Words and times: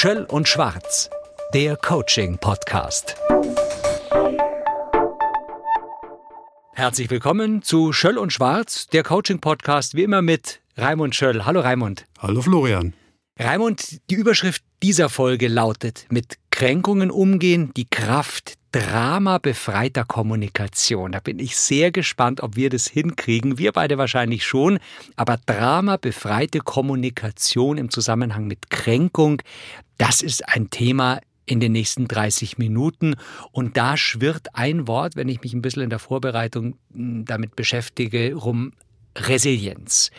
Schöll 0.00 0.26
und 0.30 0.46
Schwarz, 0.46 1.10
der 1.52 1.76
Coaching-Podcast. 1.76 3.16
Herzlich 6.72 7.10
willkommen 7.10 7.62
zu 7.62 7.92
Schöll 7.92 8.16
und 8.16 8.32
Schwarz, 8.32 8.86
der 8.86 9.02
Coaching-Podcast, 9.02 9.96
wie 9.96 10.04
immer 10.04 10.22
mit 10.22 10.60
Raimund 10.76 11.16
Schöll. 11.16 11.44
Hallo 11.44 11.58
Raimund. 11.62 12.06
Hallo 12.20 12.42
Florian. 12.42 12.94
Raimund, 13.40 14.00
die 14.08 14.14
Überschrift 14.14 14.62
dieser 14.84 15.08
Folge 15.08 15.48
lautet 15.48 16.06
Mit 16.10 16.38
Kränkungen 16.58 17.12
umgehen, 17.12 17.70
die 17.76 17.84
Kraft 17.88 18.54
dramabefreiter 18.72 20.02
Kommunikation. 20.04 21.12
Da 21.12 21.20
bin 21.20 21.38
ich 21.38 21.56
sehr 21.56 21.92
gespannt, 21.92 22.42
ob 22.42 22.56
wir 22.56 22.68
das 22.68 22.88
hinkriegen. 22.88 23.58
Wir 23.58 23.70
beide 23.70 23.96
wahrscheinlich 23.96 24.44
schon. 24.44 24.80
Aber 25.14 25.38
dramabefreite 25.46 26.58
Kommunikation 26.58 27.78
im 27.78 27.90
Zusammenhang 27.90 28.48
mit 28.48 28.70
Kränkung, 28.70 29.40
das 29.98 30.20
ist 30.20 30.48
ein 30.48 30.68
Thema 30.68 31.20
in 31.46 31.60
den 31.60 31.70
nächsten 31.70 32.08
30 32.08 32.58
Minuten. 32.58 33.14
Und 33.52 33.76
da 33.76 33.96
schwirrt 33.96 34.48
ein 34.56 34.88
Wort, 34.88 35.14
wenn 35.14 35.28
ich 35.28 35.40
mich 35.42 35.54
ein 35.54 35.62
bisschen 35.62 35.84
in 35.84 35.90
der 35.90 36.00
Vorbereitung 36.00 36.74
hm, 36.92 37.24
damit 37.24 37.54
beschäftige, 37.54 38.34
rum 38.34 38.72
Resilienz. 39.16 40.10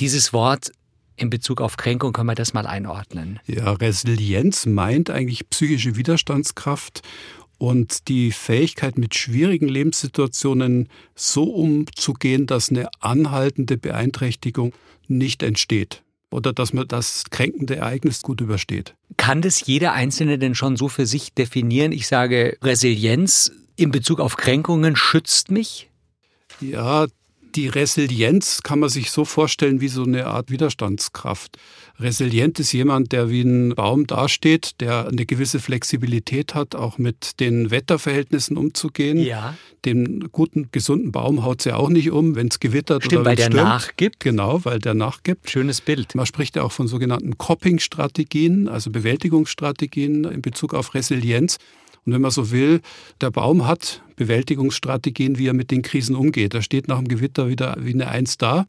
Dieses 0.00 0.32
Wort 0.32 0.70
in 1.16 1.30
Bezug 1.30 1.60
auf 1.60 1.76
Kränkung 1.76 2.12
können 2.12 2.28
wir 2.28 2.34
das 2.34 2.52
mal 2.54 2.66
einordnen. 2.66 3.40
Ja, 3.46 3.72
Resilienz 3.72 4.66
meint 4.66 5.10
eigentlich 5.10 5.48
psychische 5.50 5.96
Widerstandskraft 5.96 7.02
und 7.58 8.08
die 8.08 8.32
Fähigkeit, 8.32 8.98
mit 8.98 9.14
schwierigen 9.14 9.68
Lebenssituationen 9.68 10.88
so 11.14 11.44
umzugehen, 11.44 12.46
dass 12.46 12.70
eine 12.70 12.88
anhaltende 13.00 13.76
Beeinträchtigung 13.76 14.74
nicht 15.08 15.42
entsteht 15.42 16.02
oder 16.30 16.52
dass 16.52 16.72
man 16.72 16.86
das 16.86 17.24
kränkende 17.30 17.76
Ereignis 17.76 18.22
gut 18.22 18.40
übersteht. 18.40 18.94
Kann 19.16 19.40
das 19.40 19.66
jeder 19.66 19.92
Einzelne 19.92 20.38
denn 20.38 20.54
schon 20.54 20.76
so 20.76 20.88
für 20.88 21.06
sich 21.06 21.32
definieren? 21.32 21.92
Ich 21.92 22.08
sage, 22.08 22.58
Resilienz 22.62 23.52
in 23.76 23.90
Bezug 23.90 24.20
auf 24.20 24.36
Kränkungen 24.36 24.96
schützt 24.96 25.50
mich? 25.50 25.88
Ja, 26.60 27.06
die 27.56 27.68
Resilienz 27.68 28.62
kann 28.62 28.78
man 28.78 28.90
sich 28.90 29.10
so 29.10 29.24
vorstellen 29.24 29.80
wie 29.80 29.88
so 29.88 30.04
eine 30.04 30.26
Art 30.26 30.50
Widerstandskraft. 30.50 31.56
Resilient 31.98 32.60
ist 32.60 32.72
jemand, 32.72 33.12
der 33.12 33.30
wie 33.30 33.40
ein 33.40 33.74
Baum 33.74 34.06
dasteht, 34.06 34.80
der 34.80 35.08
eine 35.08 35.24
gewisse 35.24 35.58
Flexibilität 35.58 36.54
hat, 36.54 36.74
auch 36.74 36.98
mit 36.98 37.40
den 37.40 37.70
Wetterverhältnissen 37.70 38.58
umzugehen. 38.58 39.18
Ja. 39.18 39.56
Den 39.86 40.28
guten, 40.30 40.68
gesunden 40.70 41.12
Baum 41.12 41.44
haut 41.44 41.62
sie 41.62 41.74
auch 41.74 41.88
nicht 41.88 42.10
um, 42.10 42.34
wenn 42.34 42.48
es 42.48 42.60
gewittert 42.60 43.04
Stimmt, 43.04 43.20
oder 43.20 43.30
weil 43.30 43.36
der 43.36 43.44
stürmt. 43.44 43.64
nachgibt. 43.64 44.20
Genau, 44.20 44.62
weil 44.64 44.78
der 44.78 44.92
nachgibt. 44.92 45.48
Schönes 45.48 45.80
Bild. 45.80 46.14
Man 46.14 46.26
spricht 46.26 46.56
ja 46.56 46.62
auch 46.62 46.72
von 46.72 46.88
sogenannten 46.88 47.38
Coping-Strategien, 47.38 48.68
also 48.68 48.90
Bewältigungsstrategien 48.90 50.24
in 50.24 50.42
Bezug 50.42 50.74
auf 50.74 50.92
Resilienz. 50.92 51.56
Und 52.06 52.12
wenn 52.12 52.20
man 52.22 52.30
so 52.30 52.50
will, 52.50 52.80
der 53.20 53.30
Baum 53.30 53.66
hat 53.66 54.00
Bewältigungsstrategien, 54.16 55.38
wie 55.38 55.48
er 55.48 55.52
mit 55.54 55.70
den 55.70 55.82
Krisen 55.82 56.14
umgeht. 56.14 56.54
Er 56.54 56.62
steht 56.62 56.88
nach 56.88 56.98
dem 56.98 57.08
Gewitter 57.08 57.48
wieder 57.48 57.76
wie 57.80 57.92
eine 57.92 58.08
Eins 58.08 58.38
da. 58.38 58.66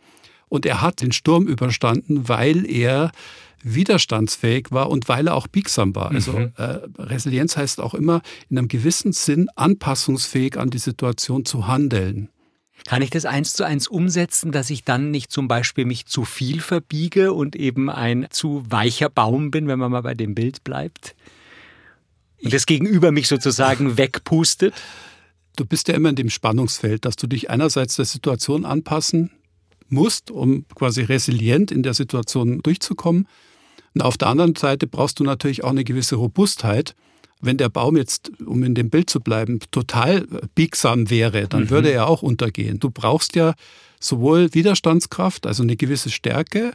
Und 0.49 0.65
er 0.65 0.81
hat 0.81 1.01
den 1.01 1.11
Sturm 1.11 1.47
überstanden, 1.47 2.27
weil 2.27 2.69
er 2.69 3.11
widerstandsfähig 3.63 4.71
war 4.71 4.89
und 4.89 5.09
weil 5.09 5.27
er 5.27 5.35
auch 5.35 5.47
biegsam 5.47 5.95
war. 5.95 6.11
Also 6.11 6.33
Mhm. 6.33 6.51
äh, 6.57 6.79
Resilienz 6.99 7.57
heißt 7.57 7.79
auch 7.79 7.93
immer 7.93 8.21
in 8.49 8.57
einem 8.57 8.67
gewissen 8.67 9.13
Sinn 9.13 9.49
anpassungsfähig 9.55 10.57
an 10.57 10.69
die 10.69 10.77
Situation 10.77 11.45
zu 11.45 11.67
handeln. 11.67 12.29
Kann 12.85 13.01
ich 13.01 13.09
das 13.09 13.25
eins 13.25 13.53
zu 13.53 13.65
eins 13.65 13.87
umsetzen, 13.87 14.51
dass 14.51 14.69
ich 14.69 14.83
dann 14.83 15.11
nicht 15.11 15.31
zum 15.31 15.47
Beispiel 15.47 15.85
mich 15.85 16.05
zu 16.05 16.23
viel 16.23 16.61
verbiege 16.61 17.33
und 17.33 17.55
eben 17.55 17.89
ein 17.89 18.27
zu 18.29 18.63
weicher 18.69 19.09
Baum 19.09 19.51
bin, 19.51 19.67
wenn 19.67 19.79
man 19.79 19.91
mal 19.91 20.01
bei 20.01 20.13
dem 20.13 20.35
Bild 20.35 20.63
bleibt? 20.63 21.15
Und 22.43 22.53
das 22.53 22.65
Gegenüber 22.65 23.11
mich 23.11 23.27
sozusagen 23.27 23.97
wegpustet? 23.97 24.73
Du 25.55 25.65
bist 25.65 25.87
ja 25.87 25.95
immer 25.95 26.09
in 26.09 26.15
dem 26.15 26.29
Spannungsfeld, 26.29 27.05
dass 27.05 27.15
du 27.15 27.27
dich 27.27 27.49
einerseits 27.49 27.95
der 27.95 28.05
Situation 28.05 28.63
anpassen 28.65 29.31
musst, 29.89 30.29
um 30.29 30.65
quasi 30.75 31.01
resilient 31.01 31.71
in 31.71 31.81
der 31.81 31.93
Situation 31.93 32.61
durchzukommen. 32.61 33.27
Und 33.95 34.01
auf 34.01 34.17
der 34.17 34.27
anderen 34.27 34.55
Seite 34.55 34.85
brauchst 34.85 35.19
du 35.19 35.23
natürlich 35.23 35.63
auch 35.63 35.71
eine 35.71 35.83
gewisse 35.83 36.15
Robustheit. 36.15 36.93
Wenn 37.41 37.57
der 37.57 37.69
Baum 37.69 37.97
jetzt, 37.97 38.31
um 38.45 38.63
in 38.63 38.75
dem 38.75 38.89
Bild 38.89 39.09
zu 39.09 39.19
bleiben, 39.19 39.59
total 39.71 40.27
biegsam 40.55 41.09
wäre, 41.09 41.47
dann 41.47 41.63
Mhm. 41.63 41.69
würde 41.71 41.91
er 41.91 42.07
auch 42.07 42.21
untergehen. 42.21 42.79
Du 42.79 42.89
brauchst 42.91 43.35
ja 43.35 43.53
sowohl 43.99 44.53
Widerstandskraft, 44.53 45.47
also 45.47 45.63
eine 45.63 45.75
gewisse 45.75 46.11
Stärke, 46.11 46.73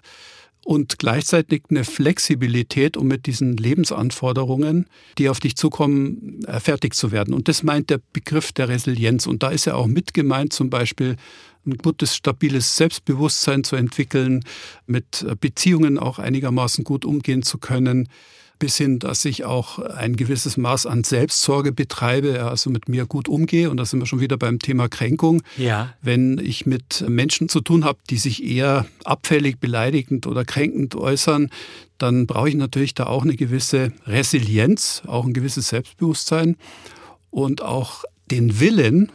und 0.65 0.99
gleichzeitig 0.99 1.65
eine 1.71 1.85
Flexibilität, 1.85 2.97
um 2.97 3.09
mit 3.09 3.27
diesen 3.27 3.57
Lebensanforderungen, 3.57 4.87
die 5.19 5.29
auf 5.29 5.41
dich 5.41 5.57
zukommen, 5.57 6.45
äh, 6.47 6.61
fertig 6.61 6.95
zu 6.95 7.11
werden. 7.11 7.35
Und 7.35 7.49
das 7.49 7.63
meint 7.63 7.91
der 7.91 8.01
Begriff 8.13 8.53
der 8.53 8.69
Resilienz. 8.69 9.27
Und 9.27 9.43
da 9.43 9.51
ist 9.51 9.65
ja 9.65 9.75
auch 9.75 9.87
mit 9.87 10.15
gemeint, 10.15 10.53
zum 10.53 10.71
Beispiel 10.71 11.17
ein 11.67 11.79
gutes, 11.79 12.17
stabiles 12.17 12.77
Selbstbewusstsein 12.77 13.65
zu 13.65 13.77
entwickeln, 13.77 14.45
mit 14.87 15.23
äh, 15.23 15.35
Beziehungen 15.39 15.99
auch 15.99 16.19
einigermaßen 16.19 16.85
gut 16.85 17.05
umgehen 17.05 17.43
zu 17.43 17.59
können, 17.59 18.09
bis 18.63 18.77
hin, 18.77 19.01
dass 19.01 19.25
ich 19.25 19.45
auch 19.45 19.81
ein 19.81 20.15
gewisses 20.15 20.57
Maß 20.57 20.87
an 20.87 21.03
Selbstsorge 21.03 21.73
betreibe, 21.73 22.45
also 22.45 22.71
mit 22.71 22.89
mir 22.89 23.07
gut 23.07 23.29
umgehe. 23.29 23.69
Und 23.69 23.77
da 23.77 23.85
sind 23.85 23.99
wir 23.99 24.07
schon 24.07 24.21
wieder 24.21 24.37
beim 24.37 24.61
Thema 24.61 24.89
Kränkung. 24.89 25.43
Ja. 25.57 25.95
Wenn 26.01 26.39
ich 26.39 26.65
mit 26.65 27.05
Menschen 27.09 27.49
zu 27.49 27.61
tun 27.61 27.85
habe, 27.85 27.99
die 28.09 28.19
sich 28.19 28.45
eher 28.45 28.87
abfällig, 29.03 29.59
beleidigend 29.59 30.29
oder 30.29 30.45
kränkend 30.45 30.95
äußern, 30.95 31.51
dann 31.99 32.29
brauche 32.29 32.51
ich 32.51 32.55
natürlich 32.55 32.95
da 32.95 33.07
auch 33.07 33.25
eine 33.25 33.35
gewisse 33.35 33.91
Resilienz, 34.07 35.03
auch 35.09 35.25
ein 35.25 35.33
gewisses 35.33 35.71
Selbstbewusstsein 35.71 36.57
und 37.33 37.63
auch 37.63 38.05
den 38.31 38.61
Willen, 38.61 39.11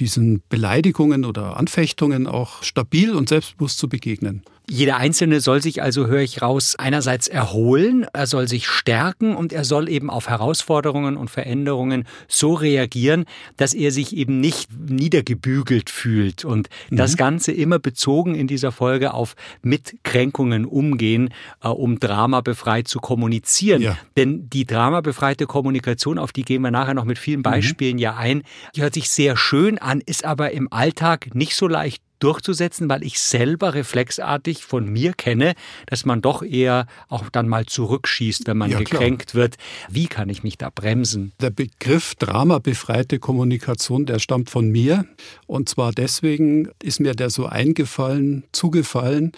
diesen 0.00 0.42
Beleidigungen 0.48 1.24
oder 1.24 1.56
Anfechtungen 1.56 2.26
auch 2.26 2.64
stabil 2.64 3.14
und 3.14 3.28
selbstbewusst 3.28 3.78
zu 3.78 3.88
begegnen. 3.88 4.42
Jeder 4.70 4.98
Einzelne 4.98 5.40
soll 5.40 5.62
sich 5.62 5.82
also, 5.82 6.06
höre 6.06 6.20
ich 6.20 6.42
raus, 6.42 6.76
einerseits 6.76 7.26
erholen, 7.26 8.06
er 8.12 8.26
soll 8.26 8.48
sich 8.48 8.66
stärken 8.66 9.34
und 9.34 9.52
er 9.52 9.64
soll 9.64 9.88
eben 9.88 10.10
auf 10.10 10.28
Herausforderungen 10.28 11.16
und 11.16 11.30
Veränderungen 11.30 12.06
so 12.28 12.54
reagieren, 12.54 13.24
dass 13.56 13.72
er 13.72 13.92
sich 13.92 14.14
eben 14.14 14.40
nicht 14.40 14.68
niedergebügelt 14.78 15.88
fühlt. 15.88 16.44
Und 16.44 16.68
das 16.90 17.16
Ganze 17.16 17.52
immer 17.52 17.78
bezogen 17.78 18.34
in 18.34 18.46
dieser 18.46 18.72
Folge 18.72 19.14
auf 19.14 19.36
mit 19.62 19.96
Kränkungen 20.02 20.64
umgehen, 20.66 21.30
äh, 21.62 21.68
um 21.68 21.98
dramabefreit 21.98 22.88
zu 22.88 22.98
kommunizieren. 22.98 23.82
Ja. 23.82 23.96
Denn 24.16 24.50
die 24.50 24.66
dramabefreite 24.66 25.46
Kommunikation, 25.46 26.18
auf 26.18 26.32
die 26.32 26.42
gehen 26.42 26.62
wir 26.62 26.70
nachher 26.70 26.94
noch 26.94 27.04
mit 27.04 27.18
vielen 27.18 27.42
Beispielen 27.42 27.98
ja 27.98 28.16
ein, 28.16 28.42
die 28.76 28.82
hört 28.82 28.94
sich 28.94 29.08
sehr 29.08 29.36
schön 29.36 29.78
an, 29.78 30.02
ist 30.04 30.24
aber 30.24 30.50
im 30.52 30.72
Alltag 30.72 31.34
nicht 31.34 31.54
so 31.54 31.68
leicht 31.68 32.02
durchzusetzen, 32.18 32.88
weil 32.88 33.02
ich 33.02 33.20
selber 33.20 33.74
reflexartig 33.74 34.64
von 34.64 34.88
mir 34.88 35.12
kenne, 35.12 35.54
dass 35.86 36.04
man 36.04 36.20
doch 36.20 36.42
eher 36.42 36.86
auch 37.08 37.28
dann 37.30 37.48
mal 37.48 37.66
zurückschießt, 37.66 38.46
wenn 38.46 38.56
man 38.58 38.70
Ja, 38.70 38.78
klar. 38.78 39.00
gekränkt 39.00 39.34
wird. 39.34 39.56
Wie 39.88 40.06
kann 40.06 40.28
ich 40.28 40.42
mich 40.42 40.58
da 40.58 40.70
bremsen? 40.70 41.32
Der 41.40 41.50
Begriff 41.50 42.14
dramabefreite 42.14 43.18
Kommunikation, 43.18 44.06
der 44.06 44.18
stammt 44.18 44.50
von 44.50 44.70
mir. 44.70 45.04
Und 45.46 45.68
zwar 45.68 45.92
deswegen 45.92 46.68
ist 46.82 47.00
mir 47.00 47.14
der 47.14 47.30
so 47.30 47.46
eingefallen, 47.46 48.44
zugefallen, 48.52 49.32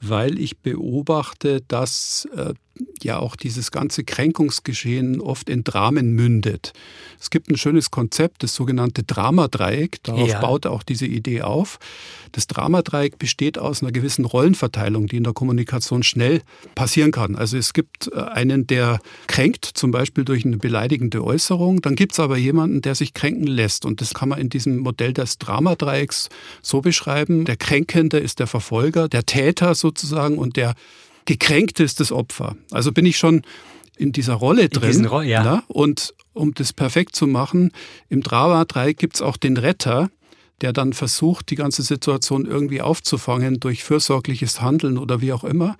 weil 0.00 0.38
ich 0.38 0.58
beobachte, 0.58 1.62
dass 1.68 2.28
äh, 2.36 2.54
ja 3.02 3.18
auch 3.18 3.36
dieses 3.36 3.70
ganze 3.70 4.04
Kränkungsgeschehen 4.04 5.20
oft 5.20 5.48
in 5.48 5.64
Dramen 5.64 6.10
mündet. 6.12 6.72
Es 7.20 7.30
gibt 7.30 7.50
ein 7.50 7.56
schönes 7.56 7.90
Konzept, 7.90 8.42
das 8.42 8.54
sogenannte 8.54 9.02
Dramadreieck. 9.02 10.02
Darauf 10.02 10.28
Ja. 10.28 10.40
baut 10.40 10.66
auch 10.66 10.82
diese 10.82 11.06
Idee 11.06 11.42
auf. 11.42 11.78
Das 12.32 12.46
Dramadreieck 12.46 13.18
besteht 13.18 13.58
aus 13.58 13.82
einer 13.82 13.92
gewissen 13.92 14.24
Rollenverteilung, 14.24 15.06
die 15.06 15.16
in 15.16 15.24
der 15.24 15.32
Kommunikation 15.32 16.02
schnell 16.02 16.42
passieren 16.74 17.12
kann. 17.12 17.36
Also 17.36 17.56
es 17.56 17.72
gibt 17.72 18.10
äh, 18.12 18.20
einen, 18.20 18.66
der 18.66 18.98
kränkt, 19.26 19.64
zum 19.64 19.90
Beispiel 19.90 20.24
durch 20.24 20.44
eine 20.44 20.58
beleidigende 20.58 21.24
Äußerung. 21.24 21.80
Dann 21.80 21.96
gibt 21.96 22.12
es 22.12 22.20
aber 22.20 22.36
jemanden, 22.36 22.82
der 22.82 22.94
sich 22.94 23.14
kränken 23.14 23.46
lässt. 23.46 23.86
Und 23.86 24.00
das 24.00 24.12
kann 24.12 24.28
man 24.28 24.38
in 24.38 24.50
diesem 24.50 24.78
Modell 24.78 25.14
des 25.14 25.38
Dramadreiecks 25.38 26.28
so 26.60 26.82
beschreiben. 26.82 27.44
Der 27.46 27.56
Kränkende 27.56 28.18
ist 28.18 28.38
der 28.38 28.46
Verfolger, 28.46 29.08
der 29.08 29.24
Täter 29.24 29.74
sozusagen 29.86 30.38
und 30.38 30.56
der 30.56 30.74
Gekränkte 31.24 31.82
ist 31.82 31.98
das 32.00 32.12
Opfer. 32.12 32.56
Also 32.70 32.92
bin 32.92 33.06
ich 33.06 33.16
schon 33.18 33.42
in 33.96 34.12
dieser 34.12 34.34
Rolle 34.34 34.68
drin. 34.68 35.06
Ro- 35.06 35.22
ja. 35.22 35.42
ne? 35.42 35.62
Und 35.68 36.14
um 36.34 36.52
das 36.54 36.72
perfekt 36.72 37.16
zu 37.16 37.26
machen, 37.26 37.72
im 38.08 38.22
Dramadreieck 38.22 38.98
gibt 38.98 39.16
es 39.16 39.22
auch 39.22 39.36
den 39.36 39.56
Retter, 39.56 40.10
der 40.62 40.72
dann 40.72 40.92
versucht, 40.92 41.50
die 41.50 41.54
ganze 41.54 41.82
Situation 41.82 42.46
irgendwie 42.46 42.80
aufzufangen 42.80 43.60
durch 43.60 43.84
fürsorgliches 43.84 44.60
Handeln 44.60 44.96
oder 44.96 45.20
wie 45.20 45.32
auch 45.32 45.44
immer. 45.44 45.76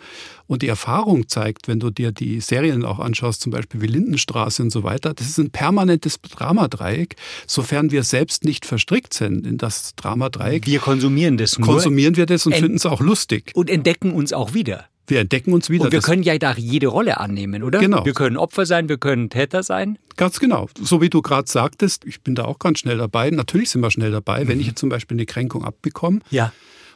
Und 0.47 0.63
die 0.63 0.69
Erfahrung 0.69 1.29
zeigt, 1.29 1.67
wenn 1.67 1.81
du 1.81 1.91
dir 1.91 2.13
die 2.13 2.41
Serien 2.41 2.85
auch 2.85 2.99
anschaust, 2.99 3.41
zum 3.41 3.53
Beispiel 3.53 3.81
wie 3.81 3.87
Lindenstraße 3.87 4.63
und 4.63 4.71
so 4.71 4.83
weiter, 4.83 5.15
das 5.15 5.29
ist 5.29 5.39
ein 5.39 5.51
permanentes 5.51 6.21
Dramadreieck, 6.21 7.17
sofern 7.47 7.91
wir 7.91 8.03
selbst 8.03 8.45
nicht 8.45 8.67
verstrickt 8.67 9.15
sind 9.15 9.47
in 9.47 9.57
das 9.57 9.95
Dramadreieck. 9.97 10.67
Wir 10.67 10.81
konsumieren 10.81 11.37
das 11.37 11.59
nur 11.59 11.67
konsumieren 11.67 12.17
wir 12.17 12.27
das 12.27 12.47
und 12.47 12.55
finden 12.55 12.77
es 12.77 12.87
auch 12.87 13.01
lustig. 13.01 13.53
und 13.55 13.71
entdecken 13.71 14.13
uns 14.13 14.33
auch 14.33 14.55
wieder. 14.55 14.87
Wir 15.07 15.21
entdecken 15.21 15.53
uns 15.53 15.71
wieder. 15.71 15.85
Und 15.85 15.93
wir 15.93 16.01
können 16.01 16.23
ja 16.23 16.37
da 16.39 16.55
jede 16.55 16.89
Rolle 16.89 17.21
annehmen, 17.21 17.63
oder? 17.63 17.79
Genau. 17.79 18.05
Wir 18.05 18.15
können 18.15 18.37
Opfer 18.37 18.67
sein, 18.67 18.89
wir 18.89 18.99
können 18.99 19.31
Täter 19.31 19.63
sein. 19.63 19.99
Ganz 20.17 20.41
genau. 20.41 20.69
So 20.81 21.01
wie 21.01 21.11
du 21.11 21.23
gerade 21.23 21.49
sagtest, 21.49 22.05
ich 22.05 22.23
bin 22.23 22.35
da 22.35 22.45
auch 22.45 22.59
ganz 22.59 22.81
schnell 22.81 22.99
dabei. 22.99 23.31
Natürlich 23.31 23.71
sind 23.71 23.83
wir 23.83 23.91
schnell 23.91 24.11
dabei, 24.11 24.45
mhm. 24.45 24.49
wenn 24.49 24.61
ich 24.61 24.75
zum 24.75 24.89
Beispiel 24.89 25.17
eine 25.17 25.27
Kränkung 25.27 25.65
abbekomme. 25.65 26.21
Ja. 26.31 26.53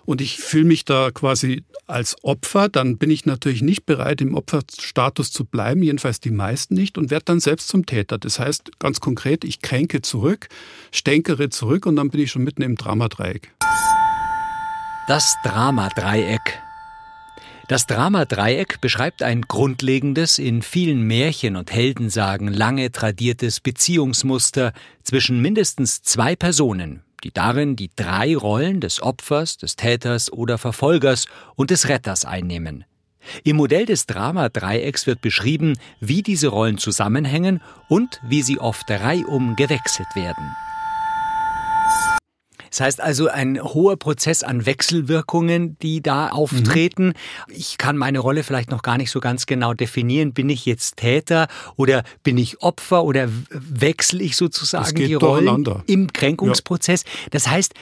Und 0.06 0.20
ich 0.20 0.38
fühle 0.38 0.64
mich 0.64 0.84
da 0.84 1.10
quasi 1.10 1.62
als 1.86 2.16
Opfer, 2.22 2.68
dann 2.68 2.96
bin 2.98 3.10
ich 3.10 3.26
natürlich 3.26 3.62
nicht 3.62 3.84
bereit, 3.84 4.20
im 4.20 4.34
Opferstatus 4.34 5.30
zu 5.30 5.44
bleiben, 5.44 5.82
jedenfalls 5.82 6.20
die 6.20 6.30
meisten 6.30 6.74
nicht, 6.74 6.96
und 6.96 7.10
werde 7.10 7.26
dann 7.26 7.40
selbst 7.40 7.68
zum 7.68 7.84
Täter. 7.84 8.16
Das 8.16 8.38
heißt 8.38 8.78
ganz 8.78 9.00
konkret, 9.00 9.44
ich 9.44 9.60
kränke 9.60 10.00
zurück, 10.00 10.48
stänkere 10.92 11.50
zurück 11.50 11.86
und 11.86 11.96
dann 11.96 12.10
bin 12.10 12.20
ich 12.20 12.30
schon 12.30 12.42
mitten 12.42 12.62
im 12.62 12.76
Dramadreieck. 12.76 13.52
Das 15.06 15.36
Dramadreieck. 15.44 16.60
Das 17.70 17.86
Dramadreieck 17.86 18.80
beschreibt 18.80 19.22
ein 19.22 19.42
grundlegendes, 19.42 20.40
in 20.40 20.60
vielen 20.60 21.02
Märchen 21.02 21.54
und 21.54 21.72
Heldensagen 21.72 22.48
lange 22.48 22.90
tradiertes 22.90 23.60
Beziehungsmuster 23.60 24.72
zwischen 25.04 25.40
mindestens 25.40 26.02
zwei 26.02 26.34
Personen, 26.34 27.04
die 27.22 27.30
darin 27.30 27.76
die 27.76 27.92
drei 27.94 28.36
Rollen 28.36 28.80
des 28.80 29.00
Opfers, 29.00 29.56
des 29.56 29.76
Täters 29.76 30.32
oder 30.32 30.58
Verfolgers 30.58 31.26
und 31.54 31.70
des 31.70 31.88
Retters 31.88 32.24
einnehmen. 32.24 32.86
Im 33.44 33.58
Modell 33.58 33.86
des 33.86 34.06
Dramadreiecks 34.06 35.06
wird 35.06 35.20
beschrieben, 35.20 35.78
wie 36.00 36.24
diese 36.24 36.48
Rollen 36.48 36.76
zusammenhängen 36.76 37.62
und 37.88 38.20
wie 38.26 38.42
sie 38.42 38.58
oft 38.58 38.90
reihum 38.90 39.54
gewechselt 39.54 40.08
werden. 40.16 40.56
Das 42.70 42.80
heißt 42.80 43.00
also 43.00 43.28
ein 43.28 43.62
hoher 43.62 43.96
Prozess 43.96 44.42
an 44.42 44.64
Wechselwirkungen, 44.64 45.76
die 45.80 46.02
da 46.02 46.28
auftreten. 46.28 47.08
Mhm. 47.08 47.54
Ich 47.54 47.78
kann 47.78 47.96
meine 47.96 48.20
Rolle 48.20 48.44
vielleicht 48.44 48.70
noch 48.70 48.82
gar 48.82 48.96
nicht 48.96 49.10
so 49.10 49.20
ganz 49.20 49.46
genau 49.46 49.74
definieren. 49.74 50.32
Bin 50.32 50.48
ich 50.48 50.66
jetzt 50.66 50.96
Täter 50.96 51.48
oder 51.76 52.04
bin 52.22 52.38
ich 52.38 52.62
Opfer 52.62 53.04
oder 53.04 53.28
wechsle 53.50 54.22
ich 54.22 54.36
sozusagen 54.36 54.94
die 54.94 55.14
Rollen 55.14 55.82
im 55.86 56.12
Kränkungsprozess? 56.12 57.02
Ja. 57.04 57.28
Das 57.30 57.48
heißt, 57.48 57.74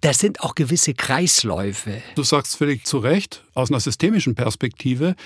das 0.00 0.18
sind 0.18 0.40
auch 0.40 0.54
gewisse 0.54 0.94
Kreisläufe. 0.94 2.02
Du 2.14 2.22
sagst 2.22 2.56
völlig 2.56 2.84
zu 2.84 2.98
Recht, 2.98 3.42
aus 3.54 3.70
einer 3.70 3.80
systemischen 3.80 4.34
Perspektive 4.34 5.16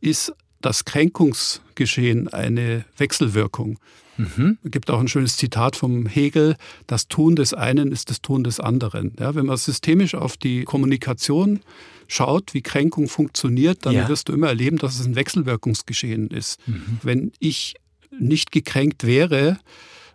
ist 0.00 0.32
das 0.60 0.84
Kränkungsgeschehen 0.84 2.28
eine 2.28 2.84
Wechselwirkung. 2.96 3.78
Mhm. 4.16 4.58
Es 4.64 4.70
gibt 4.70 4.90
auch 4.90 5.00
ein 5.00 5.08
schönes 5.08 5.36
Zitat 5.36 5.76
vom 5.76 6.06
Hegel, 6.06 6.56
das 6.86 7.08
Tun 7.08 7.36
des 7.36 7.54
einen 7.54 7.92
ist 7.92 8.10
das 8.10 8.22
Tun 8.22 8.44
des 8.44 8.60
anderen. 8.60 9.12
Ja, 9.18 9.34
wenn 9.34 9.46
man 9.46 9.56
systemisch 9.56 10.14
auf 10.14 10.36
die 10.36 10.64
Kommunikation 10.64 11.60
schaut, 12.06 12.54
wie 12.54 12.62
Kränkung 12.62 13.08
funktioniert, 13.08 13.86
dann 13.86 13.94
ja. 13.94 14.08
wirst 14.08 14.28
du 14.28 14.32
immer 14.32 14.48
erleben, 14.48 14.76
dass 14.78 14.98
es 14.98 15.06
ein 15.06 15.16
Wechselwirkungsgeschehen 15.16 16.28
ist. 16.28 16.60
Mhm. 16.66 16.98
Wenn 17.02 17.32
ich 17.38 17.74
nicht 18.18 18.52
gekränkt 18.52 19.04
wäre, 19.04 19.58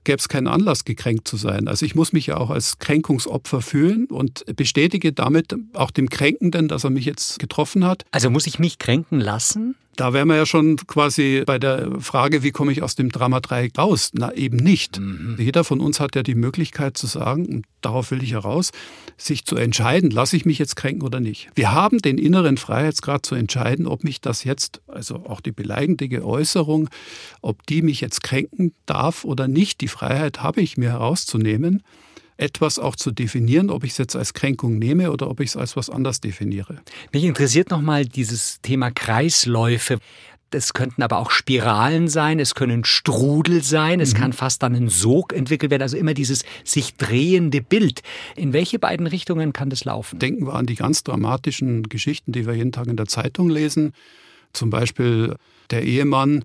gäbe 0.04 0.18
es 0.18 0.30
keinen 0.30 0.48
Anlass, 0.48 0.86
gekränkt 0.86 1.28
zu 1.28 1.38
sein. 1.38 1.68
Also 1.68 1.86
ich 1.86 1.96
muss 1.96 2.14
mich 2.14 2.28
ja 2.28 2.38
auch 2.38 2.50
als 2.50 2.80
Kränkungsopfer 2.80 3.62
fühlen 3.62 4.06
und 4.06 4.46
bestätige 4.56 5.14
damit 5.14 5.56
auch 5.74 5.92
dem 5.92 6.10
Kränkenden, 6.10 6.68
dass 6.68 6.84
er 6.84 6.90
mich 6.90 7.06
jetzt 7.06 7.40
getroffen 7.40 7.86
hat. 7.86 8.06
Also 8.12 8.30
muss 8.30 8.48
ich 8.48 8.60
mich 8.60 8.80
kränken 8.80 9.20
lassen? 9.20 9.76
Da 9.96 10.14
wären 10.14 10.30
wir 10.30 10.38
ja 10.38 10.46
schon 10.46 10.78
quasi 10.78 11.44
bei 11.46 11.60
der 11.60 12.00
Frage, 12.00 12.42
wie 12.42 12.52
komme 12.52 12.72
ich 12.72 12.82
aus 12.82 12.96
dem 12.96 13.10
Dramadreieck 13.10 13.78
raus? 13.78 14.12
Na, 14.14 14.34
eben 14.34 14.56
nicht. 14.58 15.00
Mhm. 15.00 15.36
Jeder 15.38 15.64
von 15.64 15.82
uns 15.82 16.00
hat 16.00 16.16
ja 16.16 16.24
die 16.24 16.36
Möglichkeit 16.36 16.98
zu 16.98 17.06
sagen, 17.06 17.46
und 17.48 17.66
darauf 17.82 18.12
will 18.12 18.24
ich 18.24 18.32
heraus, 18.32 18.72
sich 19.18 19.46
zu 19.46 19.58
entscheiden, 19.58 20.10
lasse 20.10 20.38
ich 20.38 20.46
mich 20.46 20.58
jetzt 20.58 20.76
kränken 20.76 21.04
oder 21.04 21.20
nicht. 21.20 21.50
Wir 21.56 21.74
haben 21.74 22.00
den 22.00 22.18
inneren 22.18 22.56
Freiheitsgrad 22.56 23.26
zu 23.26 23.36
entscheiden, 23.36 23.88
ob 23.88 24.06
mich 24.06 24.22
das 24.22 24.46
jetzt, 24.46 24.82
also 24.88 25.26
auch 25.26 25.42
die 25.42 25.52
beleidigende 25.52 26.26
Äußerung, 26.26 26.90
ob 27.42 27.66
die 27.68 27.82
mich 27.82 28.00
jetzt 28.00 28.24
kränken 28.24 28.74
darf 28.86 29.26
oder 29.26 29.50
nicht. 29.50 29.82
Die 29.82 29.90
Freiheit 29.90 30.42
habe 30.42 30.62
ich 30.62 30.78
mir 30.78 30.92
herauszunehmen 30.92 31.84
etwas 32.40 32.80
auch 32.80 32.96
zu 32.96 33.12
definieren, 33.12 33.70
ob 33.70 33.84
ich 33.84 33.92
es 33.92 33.98
jetzt 33.98 34.16
als 34.16 34.34
Kränkung 34.34 34.80
nehme 34.80 35.12
oder 35.12 35.30
ob 35.30 35.40
ich 35.40 35.50
es 35.50 35.58
als 35.58 35.76
was 35.76 35.90
anders 35.90 36.22
definiere. 36.22 36.80
Mich 37.12 37.24
interessiert 37.24 37.70
nochmal 37.70 38.06
dieses 38.06 38.62
Thema 38.62 38.92
Kreisläufe. 38.92 40.00
Es 40.52 40.74
könnten 40.74 41.04
aber 41.04 41.20
auch 41.20 41.30
Spiralen 41.30 42.08
sein, 42.08 42.40
es 42.40 42.56
können 42.56 42.84
Strudel 42.84 43.64
sein, 43.64 44.00
es 44.00 44.14
mhm. 44.14 44.18
kann 44.18 44.34
fast 44.34 44.64
dann 44.64 44.74
ein 44.74 44.90
Sog 44.90 45.32
entwickelt 45.32 45.70
werden, 45.70 45.84
also 45.84 45.96
immer 45.96 46.16
dieses 46.16 46.44
sich 46.64 46.96
drehende 46.96 47.62
Bild. 47.62 48.02
In 48.36 48.52
welche 48.52 48.80
beiden 48.80 49.06
Richtungen 49.06 49.54
kann 49.54 49.70
das 49.70 49.86
laufen? 49.86 50.18
Denken 50.18 50.48
wir 50.48 50.56
an 50.56 50.66
die 50.66 50.76
ganz 50.76 51.04
dramatischen 51.04 51.84
Geschichten, 51.84 52.32
die 52.32 52.48
wir 52.48 52.56
jeden 52.56 52.72
Tag 52.72 52.88
in 52.88 52.98
der 52.98 53.06
Zeitung 53.06 53.50
lesen. 53.50 53.94
Zum 54.54 54.72
Beispiel 54.72 55.36
der 55.70 55.84
Ehemann, 55.84 56.44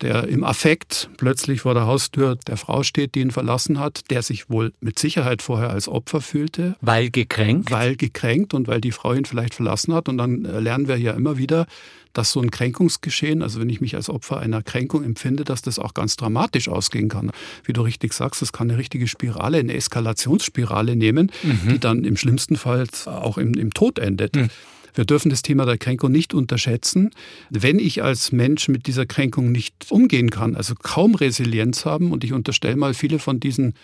der 0.00 0.26
im 0.26 0.42
Affekt 0.42 1.10
plötzlich 1.16 1.60
vor 1.60 1.74
der 1.74 1.86
Haustür 1.86 2.36
der 2.46 2.56
Frau 2.56 2.82
steht, 2.82 3.14
die 3.14 3.20
ihn 3.20 3.30
verlassen 3.30 3.78
hat, 3.78 4.10
der 4.10 4.22
sich 4.22 4.50
wohl 4.50 4.72
mit 4.80 4.98
Sicherheit 4.98 5.42
vorher 5.42 5.70
als 5.70 5.88
Opfer 5.88 6.20
fühlte. 6.20 6.76
Weil 6.80 7.10
gekränkt? 7.10 7.70
Weil 7.70 7.96
gekränkt 7.96 8.54
und 8.54 8.66
weil 8.66 8.80
die 8.80 8.92
Frau 8.92 9.14
ihn 9.14 9.24
vielleicht 9.24 9.54
verlassen 9.54 9.94
hat. 9.94 10.08
Und 10.08 10.18
dann 10.18 10.44
äh, 10.44 10.58
lernen 10.58 10.88
wir 10.88 10.96
ja 10.96 11.12
immer 11.12 11.38
wieder, 11.38 11.66
dass 12.12 12.32
so 12.32 12.40
ein 12.40 12.50
Kränkungsgeschehen, 12.50 13.42
also 13.42 13.60
wenn 13.60 13.70
ich 13.70 13.80
mich 13.80 13.94
als 13.94 14.10
Opfer 14.10 14.38
einer 14.40 14.62
Kränkung 14.62 15.02
empfinde, 15.04 15.44
dass 15.44 15.62
das 15.62 15.78
auch 15.78 15.94
ganz 15.94 16.16
dramatisch 16.16 16.68
ausgehen 16.68 17.08
kann. 17.08 17.30
Wie 17.64 17.72
du 17.72 17.82
richtig 17.82 18.12
sagst, 18.12 18.42
das 18.42 18.52
kann 18.52 18.70
eine 18.70 18.78
richtige 18.78 19.08
Spirale, 19.08 19.58
eine 19.58 19.74
Eskalationsspirale 19.74 20.96
nehmen, 20.96 21.30
mhm. 21.42 21.68
die 21.70 21.78
dann 21.78 22.04
im 22.04 22.16
schlimmsten 22.16 22.56
Fall 22.56 22.86
auch 23.06 23.38
im, 23.38 23.54
im 23.54 23.72
Tod 23.72 23.98
endet. 23.98 24.36
Mhm. 24.36 24.50
Wir 24.94 25.04
dürfen 25.04 25.30
das 25.30 25.42
Thema 25.42 25.64
der 25.64 25.78
Kränkung 25.78 26.12
nicht 26.12 26.34
unterschätzen. 26.34 27.10
Wenn 27.50 27.78
ich 27.78 28.02
als 28.02 28.32
Mensch 28.32 28.68
mit 28.68 28.86
dieser 28.86 29.06
Kränkung 29.06 29.50
nicht 29.52 29.74
umgehen 29.90 30.30
kann, 30.30 30.54
also 30.54 30.74
kaum 30.74 31.14
Resilienz 31.14 31.84
haben, 31.84 32.12
und 32.12 32.24
ich 32.24 32.32
unterstelle 32.32 32.76
mal, 32.76 32.94
viele 32.94 33.18
von 33.18 33.40
diesen 33.40 33.74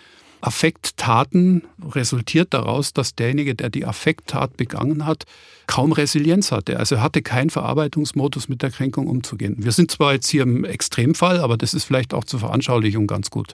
Affekttaten 0.41 1.63
resultiert 1.91 2.53
daraus, 2.53 2.93
dass 2.93 3.15
derjenige, 3.15 3.55
der 3.55 3.69
die 3.69 3.85
Affekttat 3.85 4.55
begangen 4.55 5.05
hat, 5.05 5.25
kaum 5.67 5.91
Resilienz 5.91 6.51
hatte. 6.51 6.79
Also 6.79 7.01
hatte 7.01 7.21
keinen 7.21 7.49
Verarbeitungsmodus 7.49 8.47
mit 8.47 8.61
der 8.61 8.71
Kränkung 8.71 9.07
umzugehen. 9.07 9.55
Wir 9.59 9.71
sind 9.71 9.91
zwar 9.91 10.13
jetzt 10.13 10.29
hier 10.29 10.43
im 10.43 10.63
Extremfall, 10.63 11.39
aber 11.39 11.57
das 11.57 11.73
ist 11.73 11.83
vielleicht 11.83 12.13
auch 12.13 12.23
zur 12.23 12.39
Veranschaulichung 12.39 13.07
ganz 13.07 13.29
gut. 13.29 13.53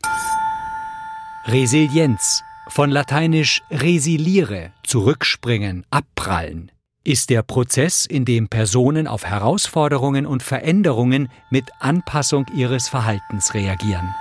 Resilienz. 1.48 2.44
Von 2.68 2.90
lateinisch 2.90 3.62
resiliere, 3.70 4.72
zurückspringen, 4.84 5.86
abprallen 5.92 6.72
ist 7.06 7.30
der 7.30 7.44
Prozess, 7.44 8.06
in 8.06 8.26
dem 8.26 8.50
Personen 8.50 9.08
auf 9.08 9.24
Herausforderungen 9.24 10.26
und 10.26 10.44
Veränderungen 10.44 11.30
mit 11.50 11.66
Anpassung 11.80 12.46
ihres 12.56 12.90
Verhaltens 12.90 13.54
reagieren. 13.54 14.14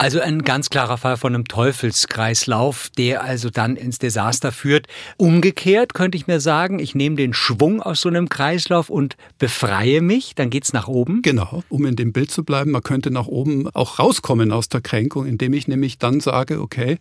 Also 0.00 0.20
ein 0.20 0.42
ganz 0.42 0.70
klarer 0.70 0.96
Fall 0.96 1.16
von 1.16 1.34
einem 1.34 1.46
Teufelskreislauf, 1.46 2.88
der 2.96 3.24
also 3.24 3.50
dann 3.50 3.74
ins 3.74 3.98
Desaster 3.98 4.52
führt. 4.52 4.86
Umgekehrt 5.16 5.92
könnte 5.92 6.16
ich 6.16 6.28
mir 6.28 6.38
sagen, 6.38 6.78
ich 6.78 6.94
nehme 6.94 7.16
den 7.16 7.34
Schwung 7.34 7.82
aus 7.82 8.02
so 8.02 8.08
einem 8.08 8.28
Kreislauf 8.28 8.90
und 8.90 9.16
befreie 9.38 10.00
mich, 10.00 10.36
dann 10.36 10.50
geht's 10.50 10.72
nach 10.72 10.86
oben. 10.86 11.22
Genau, 11.22 11.64
um 11.68 11.84
in 11.84 11.96
dem 11.96 12.12
Bild 12.12 12.30
zu 12.30 12.44
bleiben, 12.44 12.70
man 12.70 12.84
könnte 12.84 13.10
nach 13.10 13.26
oben 13.26 13.68
auch 13.74 13.98
rauskommen 13.98 14.52
aus 14.52 14.68
der 14.68 14.82
Kränkung, 14.82 15.26
indem 15.26 15.52
ich 15.52 15.66
nämlich 15.66 15.98
dann 15.98 16.20
sage, 16.20 16.60
okay, 16.60 16.98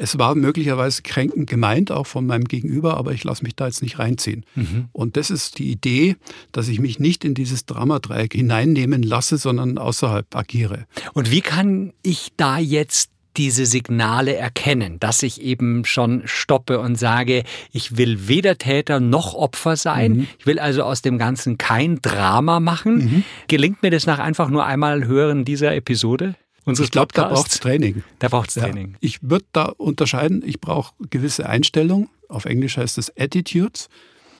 es 0.00 0.18
war 0.18 0.34
möglicherweise 0.34 1.02
kränkend 1.02 1.48
gemeint, 1.48 1.92
auch 1.92 2.06
von 2.06 2.26
meinem 2.26 2.44
Gegenüber, 2.44 2.96
aber 2.96 3.12
ich 3.12 3.22
lasse 3.22 3.44
mich 3.44 3.54
da 3.54 3.66
jetzt 3.66 3.82
nicht 3.82 3.98
reinziehen. 3.98 4.46
Mhm. 4.54 4.88
Und 4.92 5.16
das 5.18 5.30
ist 5.30 5.58
die 5.58 5.70
Idee, 5.70 6.16
dass 6.52 6.68
ich 6.68 6.80
mich 6.80 6.98
nicht 6.98 7.24
in 7.24 7.34
dieses 7.34 7.66
Dramadreieck 7.66 8.32
hineinnehmen 8.32 9.02
lasse, 9.02 9.36
sondern 9.36 9.76
außerhalb 9.76 10.34
agiere. 10.34 10.86
Und 11.12 11.30
wie 11.30 11.42
kann 11.42 11.92
ich 12.02 12.30
da 12.38 12.58
jetzt 12.58 13.10
diese 13.36 13.66
Signale 13.66 14.34
erkennen, 14.34 14.98
dass 14.98 15.22
ich 15.22 15.40
eben 15.40 15.84
schon 15.84 16.22
stoppe 16.24 16.80
und 16.80 16.96
sage, 16.96 17.44
ich 17.70 17.96
will 17.96 18.26
weder 18.26 18.58
Täter 18.58 18.98
noch 18.98 19.34
Opfer 19.34 19.76
sein. 19.76 20.12
Mhm. 20.12 20.26
Ich 20.38 20.46
will 20.46 20.58
also 20.58 20.82
aus 20.82 21.02
dem 21.02 21.16
Ganzen 21.16 21.56
kein 21.56 22.02
Drama 22.02 22.58
machen. 22.58 22.96
Mhm. 22.96 23.24
Gelingt 23.46 23.82
mir 23.82 23.90
das 23.90 24.06
nach 24.06 24.18
einfach 24.18 24.48
nur 24.50 24.66
einmal 24.66 25.06
hören 25.06 25.44
dieser 25.44 25.74
Episode? 25.74 26.34
Ich 26.78 26.90
glaube, 26.90 27.12
da 27.14 27.28
braucht 27.28 27.52
es 27.52 27.60
Training. 27.60 28.02
Da 28.18 28.28
braucht 28.28 28.50
es 28.50 28.54
Training. 28.54 28.92
Ja. 28.92 28.98
Ich 29.00 29.18
würde 29.22 29.46
da 29.52 29.64
unterscheiden, 29.64 30.42
ich 30.44 30.60
brauche 30.60 30.94
gewisse 31.10 31.48
Einstellungen, 31.48 32.08
auf 32.28 32.44
Englisch 32.44 32.76
heißt 32.76 32.98
es 32.98 33.12
Attitudes, 33.16 33.88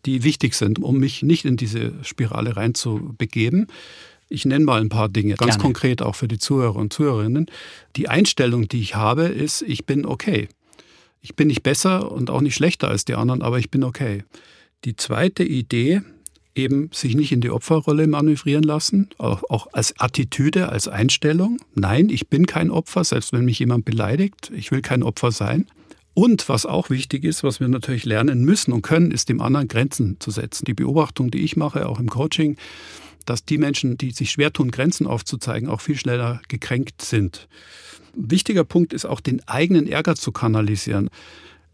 die 0.06 0.22
wichtig 0.22 0.54
sind, 0.54 0.78
um 0.78 0.98
mich 0.98 1.22
nicht 1.22 1.44
in 1.44 1.56
diese 1.56 1.92
Spirale 2.02 2.56
reinzubegeben. 2.56 3.66
Ich 4.28 4.44
nenne 4.44 4.64
mal 4.64 4.80
ein 4.80 4.88
paar 4.88 5.08
Dinge, 5.08 5.34
ganz 5.34 5.54
Gerne. 5.54 5.62
konkret 5.62 6.02
auch 6.02 6.14
für 6.14 6.28
die 6.28 6.38
Zuhörer 6.38 6.76
und 6.76 6.92
Zuhörerinnen. 6.92 7.46
Die 7.96 8.08
Einstellung, 8.08 8.68
die 8.68 8.80
ich 8.80 8.94
habe, 8.94 9.24
ist, 9.24 9.62
ich 9.62 9.86
bin 9.86 10.06
okay. 10.06 10.48
Ich 11.20 11.34
bin 11.34 11.48
nicht 11.48 11.62
besser 11.62 12.10
und 12.10 12.30
auch 12.30 12.40
nicht 12.40 12.54
schlechter 12.54 12.88
als 12.88 13.04
die 13.04 13.14
anderen, 13.14 13.42
aber 13.42 13.58
ich 13.58 13.70
bin 13.70 13.84
okay. 13.84 14.24
Die 14.84 14.96
zweite 14.96 15.42
Idee, 15.42 16.02
eben 16.54 16.90
sich 16.92 17.14
nicht 17.14 17.32
in 17.32 17.40
die 17.40 17.50
Opferrolle 17.50 18.06
manövrieren 18.06 18.64
lassen, 18.64 19.08
auch, 19.18 19.42
auch, 19.48 19.68
als 19.72 19.98
Attitüde, 19.98 20.68
als 20.68 20.88
Einstellung. 20.88 21.58
Nein, 21.74 22.08
ich 22.08 22.28
bin 22.28 22.46
kein 22.46 22.70
Opfer, 22.70 23.04
selbst 23.04 23.32
wenn 23.32 23.44
mich 23.44 23.58
jemand 23.58 23.84
beleidigt. 23.84 24.50
Ich 24.54 24.70
will 24.70 24.82
kein 24.82 25.02
Opfer 25.02 25.32
sein. 25.32 25.66
Und 26.12 26.48
was 26.48 26.66
auch 26.66 26.90
wichtig 26.90 27.24
ist, 27.24 27.44
was 27.44 27.60
wir 27.60 27.68
natürlich 27.68 28.04
lernen 28.04 28.44
müssen 28.44 28.72
und 28.72 28.82
können, 28.82 29.10
ist 29.10 29.28
dem 29.28 29.40
anderen 29.40 29.68
Grenzen 29.68 30.16
zu 30.18 30.30
setzen. 30.30 30.64
Die 30.64 30.74
Beobachtung, 30.74 31.30
die 31.30 31.42
ich 31.42 31.56
mache, 31.56 31.88
auch 31.88 32.00
im 32.00 32.10
Coaching, 32.10 32.56
dass 33.26 33.44
die 33.44 33.58
Menschen, 33.58 33.96
die 33.96 34.10
sich 34.10 34.30
schwer 34.32 34.52
tun, 34.52 34.70
Grenzen 34.70 35.06
aufzuzeigen, 35.06 35.68
auch 35.68 35.80
viel 35.80 35.96
schneller 35.96 36.42
gekränkt 36.48 37.02
sind. 37.02 37.48
Ein 38.16 38.30
wichtiger 38.32 38.64
Punkt 38.64 38.92
ist 38.92 39.04
auch, 39.04 39.20
den 39.20 39.46
eigenen 39.46 39.86
Ärger 39.86 40.16
zu 40.16 40.32
kanalisieren, 40.32 41.10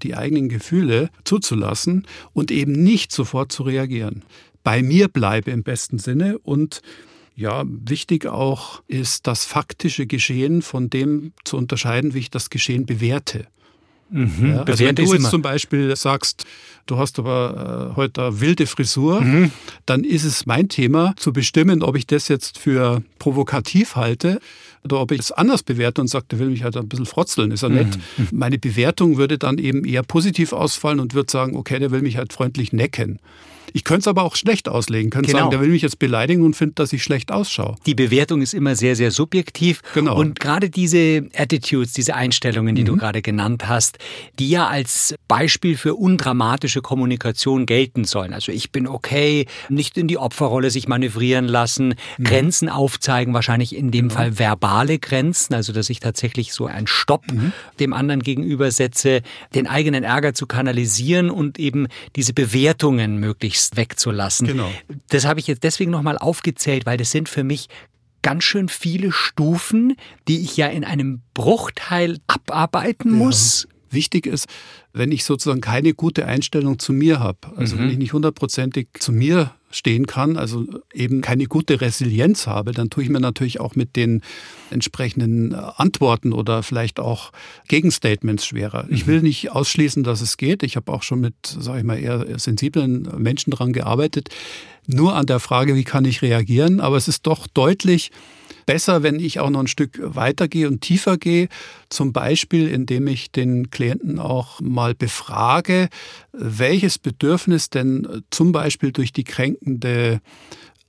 die 0.02 0.14
eigenen 0.14 0.50
Gefühle 0.50 1.08
zuzulassen 1.24 2.06
und 2.34 2.50
eben 2.50 2.72
nicht 2.72 3.12
sofort 3.12 3.52
zu 3.52 3.62
reagieren. 3.62 4.22
Bei 4.66 4.82
mir 4.82 5.06
bleibe 5.06 5.52
im 5.52 5.62
besten 5.62 6.00
Sinne 6.00 6.40
und 6.40 6.82
ja, 7.36 7.62
wichtig 7.68 8.26
auch 8.26 8.82
ist 8.88 9.28
das 9.28 9.44
faktische 9.44 10.08
Geschehen 10.08 10.60
von 10.60 10.90
dem 10.90 11.32
zu 11.44 11.56
unterscheiden, 11.56 12.14
wie 12.14 12.18
ich 12.18 12.32
das 12.32 12.50
Geschehen 12.50 12.84
bewerte. 12.84 13.46
Mhm, 14.10 14.54
ja, 14.54 14.62
also 14.64 14.84
wenn 14.84 14.96
du 14.96 15.04
jetzt 15.04 15.30
zum 15.30 15.40
Beispiel 15.40 15.94
sagst, 15.94 16.46
du 16.86 16.98
hast 16.98 17.20
aber 17.20 17.92
äh, 17.92 17.96
heute 17.96 18.24
eine 18.24 18.40
wilde 18.40 18.66
Frisur, 18.66 19.20
mhm. 19.20 19.52
dann 19.84 20.02
ist 20.02 20.24
es 20.24 20.46
mein 20.46 20.68
Thema 20.68 21.14
zu 21.16 21.32
bestimmen, 21.32 21.84
ob 21.84 21.96
ich 21.96 22.08
das 22.08 22.26
jetzt 22.26 22.58
für 22.58 23.04
provokativ 23.20 23.94
halte 23.94 24.40
oder 24.82 25.00
ob 25.00 25.12
ich 25.12 25.20
es 25.20 25.30
anders 25.30 25.62
bewerte 25.62 26.00
und 26.00 26.08
sage, 26.08 26.26
der 26.32 26.40
will 26.40 26.50
mich 26.50 26.64
halt 26.64 26.76
ein 26.76 26.88
bisschen 26.88 27.06
frotzeln, 27.06 27.52
ist 27.52 27.62
mhm. 27.62 27.72
nett. 27.72 27.98
Mhm. 28.16 28.28
Meine 28.32 28.58
Bewertung 28.58 29.16
würde 29.16 29.38
dann 29.38 29.58
eben 29.58 29.84
eher 29.84 30.02
positiv 30.02 30.52
ausfallen 30.52 30.98
und 30.98 31.14
würde 31.14 31.30
sagen, 31.30 31.54
okay, 31.54 31.78
der 31.78 31.92
will 31.92 32.02
mich 32.02 32.16
halt 32.16 32.32
freundlich 32.32 32.72
necken. 32.72 33.20
Ich 33.76 33.84
könnte 33.84 34.00
es 34.00 34.08
aber 34.08 34.22
auch 34.22 34.36
schlecht 34.36 34.70
auslegen. 34.70 35.10
Könnte 35.10 35.26
genau. 35.26 35.40
sagen, 35.40 35.50
der 35.50 35.60
will 35.60 35.68
mich 35.68 35.82
jetzt 35.82 35.98
beleidigen 35.98 36.42
und 36.44 36.56
findet, 36.56 36.78
dass 36.78 36.94
ich 36.94 37.02
schlecht 37.02 37.30
ausschaue. 37.30 37.74
Die 37.84 37.94
Bewertung 37.94 38.40
ist 38.40 38.54
immer 38.54 38.74
sehr, 38.74 38.96
sehr 38.96 39.10
subjektiv. 39.10 39.82
Genau. 39.92 40.18
Und 40.18 40.40
gerade 40.40 40.70
diese 40.70 41.28
Attitudes, 41.36 41.92
diese 41.92 42.14
Einstellungen, 42.14 42.74
die 42.74 42.80
mhm. 42.80 42.86
du 42.86 42.96
gerade 42.96 43.20
genannt 43.20 43.68
hast, 43.68 43.98
die 44.38 44.48
ja 44.48 44.66
als 44.66 45.14
Beispiel 45.28 45.76
für 45.76 45.94
undramatische 45.94 46.80
Kommunikation 46.80 47.66
gelten 47.66 48.04
sollen. 48.04 48.32
Also 48.32 48.50
ich 48.50 48.72
bin 48.72 48.86
okay, 48.86 49.44
nicht 49.68 49.98
in 49.98 50.08
die 50.08 50.16
Opferrolle 50.16 50.70
sich 50.70 50.88
manövrieren 50.88 51.44
lassen, 51.44 51.96
mhm. 52.16 52.24
Grenzen 52.24 52.70
aufzeigen, 52.70 53.34
wahrscheinlich 53.34 53.76
in 53.76 53.90
dem 53.90 54.08
genau. 54.08 54.14
Fall 54.14 54.38
verbale 54.38 54.98
Grenzen, 54.98 55.52
also 55.52 55.74
dass 55.74 55.90
ich 55.90 56.00
tatsächlich 56.00 56.54
so 56.54 56.64
einen 56.64 56.86
Stopp 56.86 57.30
mhm. 57.30 57.52
dem 57.78 57.92
anderen 57.92 58.22
gegenüber 58.22 58.70
setze, 58.70 59.20
den 59.54 59.66
eigenen 59.66 60.02
Ärger 60.02 60.32
zu 60.32 60.46
kanalisieren 60.46 61.28
und 61.28 61.58
eben 61.58 61.88
diese 62.16 62.32
Bewertungen 62.32 63.20
möglichst 63.20 63.65
möglichst 63.66 63.76
wegzulassen. 63.76 64.46
Genau. 64.46 64.70
Das 65.08 65.24
habe 65.24 65.40
ich 65.40 65.46
jetzt 65.46 65.62
deswegen 65.62 65.90
nochmal 65.90 66.18
aufgezählt, 66.18 66.86
weil 66.86 66.96
das 66.96 67.10
sind 67.10 67.28
für 67.28 67.44
mich 67.44 67.68
ganz 68.22 68.44
schön 68.44 68.68
viele 68.68 69.12
Stufen, 69.12 69.96
die 70.28 70.40
ich 70.40 70.56
ja 70.56 70.66
in 70.66 70.84
einem 70.84 71.22
Bruchteil 71.34 72.18
abarbeiten 72.26 73.10
ja. 73.12 73.16
muss. 73.16 73.68
Wichtig 73.96 74.26
ist, 74.26 74.46
wenn 74.92 75.10
ich 75.10 75.24
sozusagen 75.24 75.60
keine 75.60 75.94
gute 75.94 76.26
Einstellung 76.26 76.78
zu 76.78 76.92
mir 76.92 77.18
habe, 77.18 77.38
also 77.56 77.74
mhm. 77.74 77.80
wenn 77.80 77.90
ich 77.90 77.98
nicht 77.98 78.12
hundertprozentig 78.12 78.88
zu 78.98 79.10
mir 79.10 79.50
stehen 79.70 80.06
kann, 80.06 80.36
also 80.36 80.64
eben 80.94 81.20
keine 81.20 81.46
gute 81.46 81.80
Resilienz 81.80 82.46
habe, 82.46 82.72
dann 82.72 82.88
tue 82.88 83.02
ich 83.02 83.10
mir 83.10 83.20
natürlich 83.20 83.60
auch 83.60 83.74
mit 83.74 83.96
den 83.96 84.22
entsprechenden 84.70 85.54
Antworten 85.54 86.32
oder 86.32 86.62
vielleicht 86.62 87.00
auch 87.00 87.32
Gegenstatements 87.68 88.46
schwerer. 88.46 88.84
Mhm. 88.84 88.94
Ich 88.94 89.06
will 89.06 89.22
nicht 89.22 89.50
ausschließen, 89.50 90.04
dass 90.04 90.20
es 90.20 90.36
geht. 90.36 90.62
Ich 90.62 90.76
habe 90.76 90.92
auch 90.92 91.02
schon 91.02 91.20
mit, 91.20 91.34
sage 91.46 91.80
ich 91.80 91.84
mal, 91.84 91.98
eher 91.98 92.38
sensiblen 92.38 93.08
Menschen 93.18 93.50
daran 93.50 93.72
gearbeitet. 93.72 94.28
Nur 94.86 95.14
an 95.14 95.26
der 95.26 95.40
Frage, 95.40 95.74
wie 95.74 95.84
kann 95.84 96.04
ich 96.04 96.22
reagieren, 96.22 96.80
aber 96.80 96.96
es 96.96 97.08
ist 97.08 97.26
doch 97.26 97.46
deutlich, 97.46 98.10
besser, 98.66 99.02
wenn 99.02 99.20
ich 99.20 99.40
auch 99.40 99.48
noch 99.48 99.60
ein 99.60 99.68
Stück 99.68 99.98
weiter 100.02 100.48
gehe 100.48 100.68
und 100.68 100.80
tiefer 100.80 101.16
gehe. 101.16 101.48
Zum 101.88 102.12
Beispiel, 102.12 102.68
indem 102.68 103.06
ich 103.06 103.30
den 103.30 103.70
Klienten 103.70 104.18
auch 104.18 104.60
mal 104.60 104.94
befrage, 104.94 105.88
welches 106.32 106.98
Bedürfnis 106.98 107.70
denn 107.70 108.24
zum 108.30 108.52
Beispiel 108.52 108.92
durch 108.92 109.12
die 109.12 109.24
kränkende 109.24 110.20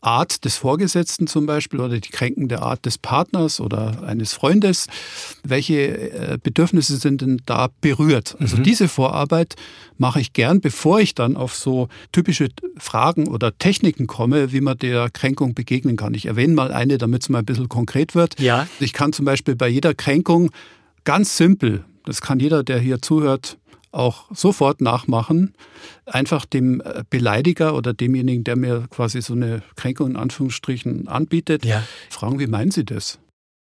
Art 0.02 0.46
des 0.46 0.58
Vorgesetzten 0.58 1.28
zum 1.28 1.46
Beispiel 1.46 1.80
oder 1.80 2.00
die 2.00 2.10
kränkende 2.10 2.62
Art 2.62 2.86
des 2.86 2.98
Partners 2.98 3.60
oder 3.60 4.04
eines 4.04 4.34
Freundes, 4.34 4.88
welche 5.44 5.76
äh, 5.76 6.38
Bedürfnisse 6.42 6.98
sind 6.98 7.22
denn 7.22 7.42
da 7.46 7.70
berührt? 7.82 8.36
Also 8.40 8.58
mhm. 8.58 8.64
diese 8.64 8.88
Vorarbeit 8.88 9.56
mache 9.98 10.20
ich 10.22 10.34
gern, 10.34 10.62
bevor 10.62 11.00
ich 11.00 11.16
dann 11.16 11.36
auf 11.36 11.56
so 11.56 11.90
typische 12.12 12.50
Fragen 12.78 13.28
oder 13.28 13.58
Techniken 13.58 14.06
komme, 14.06 14.52
wie 14.52 14.62
man 14.62 14.78
der 14.78 15.10
Kränkung 15.10 15.56
begegnen 15.56 15.98
kann. 15.98 16.14
Ich 16.14 16.28
erwähne 16.28 16.54
mal 16.54 16.72
eine, 16.72 16.98
damit 17.00 17.24
es 17.24 17.30
mal 17.30 17.40
ein 17.40 17.46
bisschen 17.46 17.70
konkret 17.70 18.14
wird. 18.14 18.40
Ja. 18.40 18.68
Ich 18.80 18.94
kann 18.94 19.14
zum 19.14 19.26
Beispiel 19.26 19.56
bei 19.56 19.68
jeder 19.68 19.96
Kränkung 19.96 20.52
ganz 21.06 21.38
simpel, 21.38 21.84
das 22.06 22.22
kann 22.22 22.40
jeder, 22.40 22.64
der 22.64 22.80
hier 22.80 23.02
zuhört, 23.02 23.58
auch 23.92 24.26
sofort 24.34 24.82
nachmachen, 24.82 25.54
einfach 26.06 26.46
dem 26.46 26.82
äh, 26.82 27.04
Beleidiger 27.10 27.76
oder 27.76 27.94
demjenigen, 27.94 28.44
der 28.44 28.56
mir 28.56 28.88
quasi 28.90 29.22
so 29.22 29.34
eine 29.34 29.62
Kränkung 29.76 30.12
in 30.12 30.16
Anführungsstrichen 30.16 31.08
anbietet, 31.08 31.66
ja. 31.66 31.84
fragen, 32.10 32.40
wie 32.40 32.48
meinen 32.48 32.72
Sie 32.72 32.86
das? 32.86 33.20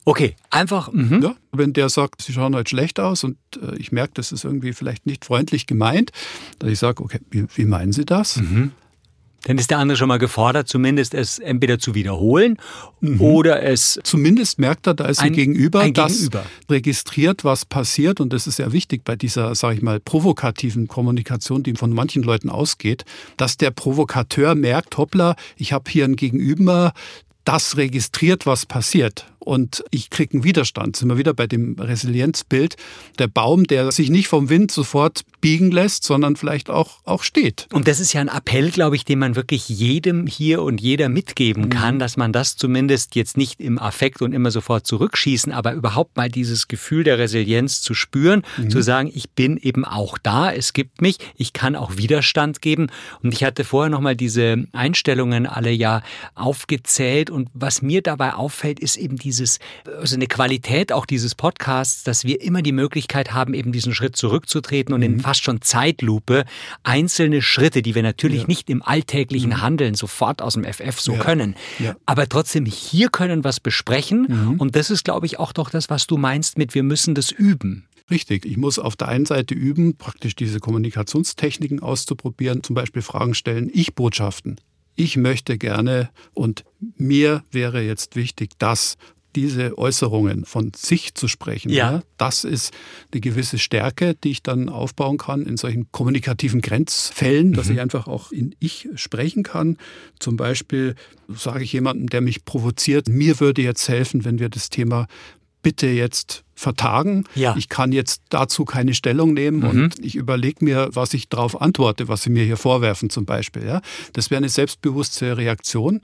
Okay, 0.07 0.37
einfach. 0.51 0.93
Mhm. 0.93 1.23
Ja, 1.23 1.35
wenn 1.53 1.73
der 1.73 1.89
sagt, 1.89 2.23
Sie 2.23 2.33
schauen 2.33 2.55
heute 2.55 2.69
schlecht 2.69 3.01
aus 3.01 3.25
und 3.25 3.39
äh, 3.61 3.77
ich 3.77 3.91
merke, 3.91 4.13
das 4.15 4.33
ist 4.33 4.45
irgendwie 4.45 4.73
vielleicht 4.73 5.07
nicht 5.07 5.25
freundlich 5.25 5.67
gemeint, 5.67 6.13
dass 6.59 6.71
ich 6.71 6.79
sage, 6.79 7.03
okay, 7.03 7.21
wie, 7.31 7.47
wie 7.55 7.65
meinen 7.65 7.93
Sie 7.93 8.05
das? 8.05 8.37
Mhm. 8.37 8.73
Dann 9.45 9.59
ist 9.59 9.71
der 9.71 9.79
andere 9.79 9.97
schon 9.97 10.09
mal 10.09 10.19
gefordert, 10.19 10.69
zumindest 10.69 11.15
es 11.15 11.39
entweder 11.39 11.79
zu 11.79 11.95
wiederholen 11.95 12.57
mhm. 13.01 13.21
oder 13.21 13.63
es. 13.63 14.01
Zumindest 14.03 14.59
merkt 14.59 14.87
er, 14.87 14.95
da 14.95 15.07
ist 15.07 15.21
ein, 15.21 15.29
ein 15.29 15.33
Gegenüber, 15.35 15.81
ein 15.81 15.93
das 15.93 16.15
Gegenüber. 16.15 16.45
registriert, 16.71 17.45
was 17.45 17.65
passiert. 17.65 18.21
Und 18.21 18.33
das 18.33 18.47
ist 18.47 18.57
sehr 18.57 18.73
wichtig 18.73 19.05
bei 19.05 19.17
dieser, 19.17 19.55
sage 19.55 19.77
ich 19.77 19.83
mal, 19.83 20.01
provokativen 20.01 20.89
Kommunikation, 20.89 21.63
die 21.63 21.75
von 21.75 21.93
manchen 21.93 22.23
Leuten 22.23 22.49
ausgeht, 22.49 23.05
dass 23.37 23.57
der 23.57 23.71
Provokateur 23.71 24.55
merkt, 24.55 24.97
hoppla, 24.97 25.37
ich 25.57 25.73
habe 25.73 25.91
hier 25.91 26.05
ein 26.05 26.17
Gegenüber, 26.17 26.93
das 27.45 27.77
registriert, 27.77 28.47
was 28.47 28.65
passiert 28.65 29.27
und 29.45 29.85
ich 29.91 30.11
kriege 30.11 30.35
einen 30.35 30.45
Widerstand. 30.45 30.97
Sind 30.97 31.09
wir 31.09 31.19
wieder 31.19 31.35
bei 31.35 31.47
dem 31.47 31.77
Resilienzbild. 31.79 32.77
Der 33.19 33.29
Baum, 33.29 33.65
der 33.65 33.93
sich 33.93 34.11
nicht 34.11 34.29
vom 34.29 34.49
Wind 34.49 34.71
sofort 34.71 35.23
biegen 35.41 35.71
lässt, 35.71 36.05
sondern 36.05 36.37
vielleicht 36.37 36.71
auch, 36.71 37.01
auch 37.05 37.23
steht. 37.23 37.67
Und 37.73 37.87
das 37.87 38.01
ist 38.01 38.13
ja 38.15 38.23
ein 38.23 38.29
Appell, 38.29 38.71
glaube 38.71 38.97
ich, 38.97 39.05
den 39.05 39.19
man 39.19 39.37
wirklich 39.37 39.69
jedem 39.69 40.27
hier 40.27 40.63
und 40.63 40.81
jeder 40.81 41.09
mitgeben 41.09 41.65
mhm. 41.65 41.71
kann, 41.71 41.95
mhm. 41.97 41.99
dass 41.99 42.17
man 42.17 42.33
das 42.33 42.57
zumindest 42.57 43.15
jetzt 43.15 43.37
nicht 43.37 43.61
im 43.61 43.79
Affekt 43.79 44.23
und 44.23 44.33
immer 44.33 44.51
sofort 44.51 44.87
zurückschießen, 44.87 45.53
aber 45.53 45.75
überhaupt 45.75 46.17
mal 46.17 46.31
dieses 46.31 46.67
Gefühl 46.69 47.05
der 47.05 47.19
Resilienz 47.19 47.83
zu 47.83 47.93
spüren, 47.93 48.43
mhm. 48.57 48.71
zu 48.71 48.81
sagen, 48.81 49.11
ich 49.13 49.31
bin 49.31 49.59
eben 49.59 49.85
auch 49.85 50.17
da, 50.17 50.51
es 50.51 50.73
gibt 50.73 51.03
mich, 51.03 51.19
ich 51.37 51.53
kann 51.53 51.77
auch 51.77 51.97
Widerstand 51.97 52.63
geben. 52.63 52.87
Und 53.23 53.35
ich 53.35 53.45
hatte 53.45 53.65
vorher 53.65 53.91
nochmal 53.91 54.17
diese 54.17 54.65
Einstellungen 54.73 55.47
alle 55.47 55.71
ja 55.71 56.03
aufgezählt 56.35 57.29
und 57.29 57.51
was 57.53 57.83
mir 57.83 58.01
dabei 58.01 58.35
auffällt, 58.35 58.81
ist 58.81 58.97
eben 58.97 59.17
diese 59.17 59.34
dieses, 59.35 59.59
also 59.87 60.15
eine 60.15 60.27
Qualität 60.27 60.93
auch 60.93 61.07
dieses 61.07 61.35
Podcasts, 61.35 62.05
dass 62.05 62.25
wir 62.25 62.41
immer 62.41 62.63
die 62.63 62.73
Möglichkeit 62.73 63.33
haben, 63.33 63.55
eben 63.55 63.73
diesen 63.73 63.95
Schritt 63.95 64.17
zurückzutreten 64.17 64.95
und 64.95 65.01
mhm. 65.01 65.07
in 65.07 65.21
fast 65.21 65.43
schon 65.43 65.61
Zeitlupe 65.61 66.45
einzelne 66.83 67.43
Schritte, 67.43 67.83
die 67.83 67.95
wir 67.95 68.03
natürlich 68.03 68.43
ja. 68.43 68.47
nicht 68.47 68.71
im 68.71 68.83
alltäglichen 68.83 69.51
mhm. 69.51 69.63
Handeln 69.63 69.95
sofort 69.95 70.41
aus 70.41 70.55
dem 70.55 70.65
FF 70.65 71.01
so 71.01 71.15
ja. 71.15 71.19
können, 71.19 71.57
ja. 71.79 71.97
aber 72.07 72.29
trotzdem 72.29 72.65
hier 72.67 73.09
können 73.09 73.45
was 73.45 73.61
besprechen 73.61 74.27
mhm. 74.29 74.61
und 74.61 74.77
das 74.77 74.91
ist, 74.91 75.05
glaube 75.05 75.27
ich, 75.27 75.39
auch 75.39 75.53
doch 75.53 75.71
das, 75.71 75.91
was 75.91 76.07
du 76.07 76.17
meinst 76.17 76.59
mit 76.59 76.75
wir 76.75 76.83
müssen 76.83 77.15
das 77.15 77.31
üben. 77.31 77.87
Richtig. 78.11 78.45
Ich 78.45 78.59
muss 78.59 78.79
auf 78.79 78.97
der 78.97 79.09
einen 79.09 79.25
Seite 79.25 79.55
üben, 79.55 79.97
praktisch 79.97 80.37
diese 80.37 80.61
Kommunikationstechniken 80.61 81.81
auszuprobieren, 81.81 82.63
zum 82.63 82.75
Beispiel 82.75 83.01
Fragen 83.01 83.35
stellen, 83.35 83.71
Ich-Botschaften. 83.73 84.61
Ich 84.97 85.17
möchte 85.17 85.59
gerne 85.59 86.11
und 86.35 86.65
mir 86.97 87.43
wäre 87.51 87.81
jetzt 87.81 88.15
wichtig, 88.15 88.51
dass 88.59 88.97
diese 89.37 89.77
Äußerungen 89.79 90.45
von 90.45 90.73
sich 90.75 91.15
zu 91.15 91.29
sprechen. 91.29 91.71
Ja. 91.71 91.93
ja. 91.93 92.03
Das 92.17 92.45
ist 92.45 92.73
eine 93.13 93.21
gewisse 93.21 93.59
Stärke, 93.59 94.15
die 94.15 94.31
ich 94.31 94.43
dann 94.43 94.69
aufbauen 94.69 95.19
kann 95.19 95.43
in 95.47 95.57
solchen 95.57 95.91
kommunikativen 95.93 96.61
Grenzfällen, 96.61 97.49
mhm. 97.49 97.55
dass 97.55 97.69
ich 97.69 97.81
einfach 97.81 98.07
auch 98.07 98.33
in 98.33 98.55
ich 98.61 98.89
sprechen 98.95 99.43
kann. 99.43 99.79
Zum 100.19 100.37
Beispiel 100.37 100.95
sage 101.29 101.65
ich 101.65 101.73
jemandem, 101.73 102.09
der 102.09 102.21
mich 102.21 102.45
provoziert, 102.45 103.09
mir 103.09 103.41
würde 103.41 103.63
jetzt 103.63 103.89
helfen, 103.89 104.25
wenn 104.25 104.39
wir 104.39 104.49
das 104.49 104.71
Thema 104.71 105.07
bitte 105.65 105.89
jetzt 105.89 106.45
vertagen. 106.55 107.25
Ja. 107.35 107.57
Ich 107.57 107.69
kann 107.69 107.91
jetzt 107.91 108.23
dazu 108.29 108.65
keine 108.65 108.95
Stellung 108.95 109.35
nehmen 109.35 109.59
mhm. 109.59 109.65
und 109.65 110.05
ich 110.05 110.15
überlege 110.15 110.65
mir, 110.65 110.91
was 110.93 111.13
ich 111.15 111.29
darauf 111.29 111.61
antworte, 111.61 112.07
was 112.07 112.23
Sie 112.23 112.31
mir 112.31 112.45
hier 112.45 112.57
vorwerfen 112.57 113.11
zum 113.11 113.25
Beispiel. 113.25 113.67
Ja. 113.67 113.81
Das 114.13 114.31
wäre 114.31 114.39
eine 114.39 114.49
selbstbewusste 114.49 115.37
Reaktion 115.37 116.01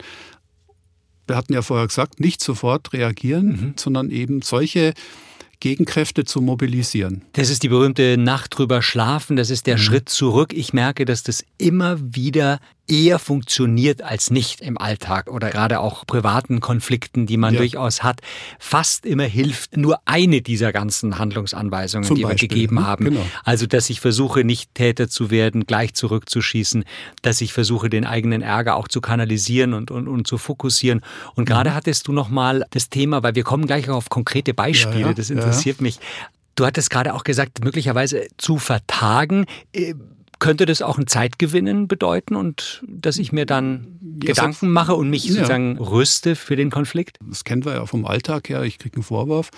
wir 1.31 1.37
hatten 1.37 1.53
ja 1.53 1.61
vorher 1.61 1.87
gesagt, 1.87 2.19
nicht 2.19 2.43
sofort 2.43 2.91
reagieren, 2.91 3.47
mhm. 3.47 3.73
sondern 3.77 4.11
eben 4.11 4.41
solche 4.41 4.93
Gegenkräfte 5.61 6.25
zu 6.25 6.41
mobilisieren. 6.41 7.21
Das 7.33 7.49
ist 7.49 7.63
die 7.63 7.69
berühmte 7.69 8.17
Nacht 8.17 8.57
drüber 8.57 8.81
schlafen, 8.81 9.37
das 9.37 9.49
ist 9.49 9.65
der 9.65 9.77
mhm. 9.77 9.81
Schritt 9.81 10.09
zurück. 10.09 10.51
Ich 10.53 10.73
merke, 10.73 11.05
dass 11.05 11.23
das 11.23 11.45
immer 11.57 11.97
wieder 12.01 12.59
eher 12.91 13.19
funktioniert 13.19 14.01
als 14.01 14.31
nicht 14.31 14.59
im 14.59 14.77
Alltag 14.77 15.29
oder 15.29 15.49
gerade 15.49 15.79
auch 15.79 16.05
privaten 16.05 16.59
Konflikten, 16.59 17.25
die 17.25 17.37
man 17.37 17.53
ja. 17.53 17.59
durchaus 17.59 18.03
hat, 18.03 18.19
fast 18.59 19.05
immer 19.05 19.23
hilft 19.23 19.77
nur 19.77 20.01
eine 20.05 20.41
dieser 20.41 20.73
ganzen 20.73 21.17
Handlungsanweisungen, 21.17 22.05
Zum 22.05 22.17
die 22.17 22.23
Beispiel. 22.23 22.41
wir 22.41 22.47
gegeben 22.49 22.75
mhm, 22.75 22.85
haben. 22.85 23.05
Genau. 23.05 23.25
Also, 23.45 23.65
dass 23.65 23.89
ich 23.89 24.01
versuche, 24.01 24.43
nicht 24.43 24.75
Täter 24.75 25.07
zu 25.07 25.31
werden, 25.31 25.65
gleich 25.65 25.93
zurückzuschießen, 25.93 26.83
dass 27.21 27.39
ich 27.39 27.53
versuche, 27.53 27.89
den 27.89 28.05
eigenen 28.05 28.41
Ärger 28.41 28.75
auch 28.75 28.89
zu 28.89 28.99
kanalisieren 28.99 29.73
und, 29.73 29.89
und, 29.89 30.09
und 30.09 30.27
zu 30.27 30.37
fokussieren. 30.37 31.01
Und 31.35 31.45
gerade 31.45 31.69
mhm. 31.69 31.75
hattest 31.75 32.07
du 32.07 32.11
nochmal 32.11 32.65
das 32.71 32.89
Thema, 32.89 33.23
weil 33.23 33.35
wir 33.35 33.43
kommen 33.43 33.67
gleich 33.67 33.89
auf 33.89 34.09
konkrete 34.09 34.53
Beispiele, 34.53 34.99
ja, 34.99 35.07
ja, 35.07 35.13
das 35.13 35.29
interessiert 35.29 35.79
mich. 35.79 35.99
Du 36.55 36.65
hattest 36.65 36.89
gerade 36.89 37.13
auch 37.13 37.23
gesagt, 37.23 37.63
möglicherweise 37.63 38.27
zu 38.37 38.57
vertagen. 38.57 39.45
Könnte 40.41 40.65
das 40.65 40.81
auch 40.81 40.97
ein 40.97 41.05
Zeitgewinnen 41.05 41.87
bedeuten 41.87 42.35
und 42.35 42.83
dass 42.87 43.17
ich 43.17 43.31
mir 43.31 43.45
dann 43.45 43.99
ja, 44.23 44.33
Gedanken 44.33 44.71
mache 44.71 44.95
und 44.95 45.09
mich 45.09 45.23
ja. 45.25 45.35
sozusagen 45.35 45.77
rüste 45.77 46.35
für 46.35 46.55
den 46.55 46.71
Konflikt? 46.71 47.19
Das 47.23 47.43
kennen 47.43 47.63
wir 47.63 47.73
ja 47.73 47.85
vom 47.85 48.05
Alltag 48.05 48.49
her. 48.49 48.63
Ich 48.63 48.79
kriege 48.79 48.95
einen 48.95 49.03
Vorwurf 49.03 49.51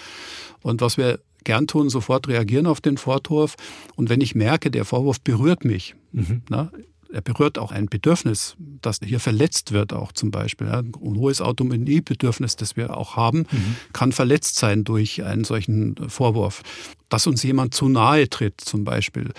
und 0.61 0.81
was 0.81 0.97
wir 0.97 1.19
gern 1.45 1.67
tun, 1.67 1.89
sofort 1.89 2.27
reagieren 2.27 2.67
auf 2.67 2.81
den 2.81 2.97
Vorwurf. 2.97 3.55
Und 3.95 4.09
wenn 4.09 4.19
ich 4.19 4.35
merke, 4.35 4.71
der 4.71 4.83
Vorwurf 4.83 5.21
berührt 5.21 5.63
mich, 5.63 5.95
mhm. 6.11 6.41
na, 6.49 6.69
er 7.13 7.21
berührt 7.21 7.59
auch 7.59 7.71
ein 7.71 7.85
Bedürfnis, 7.85 8.55
das 8.81 8.99
hier 9.01 9.19
verletzt 9.19 9.71
wird, 9.71 9.93
auch 9.93 10.11
zum 10.11 10.31
Beispiel. 10.31 10.67
Ein 10.67 10.93
hohes 11.03 11.41
Autonomiebedürfnis, 11.41 12.55
das 12.55 12.75
wir 12.75 12.97
auch 12.97 13.15
haben, 13.15 13.45
mhm. 13.51 13.75
kann 13.93 14.11
verletzt 14.11 14.57
sein 14.57 14.83
durch 14.83 15.23
einen 15.23 15.43
solchen 15.43 15.95
Vorwurf. 16.09 16.63
Dass 17.09 17.27
uns 17.27 17.43
jemand 17.43 17.73
zu 17.73 17.87
nahe 17.87 18.29
tritt, 18.29 18.59
zum 18.59 18.83
Beispiel. 18.83 19.31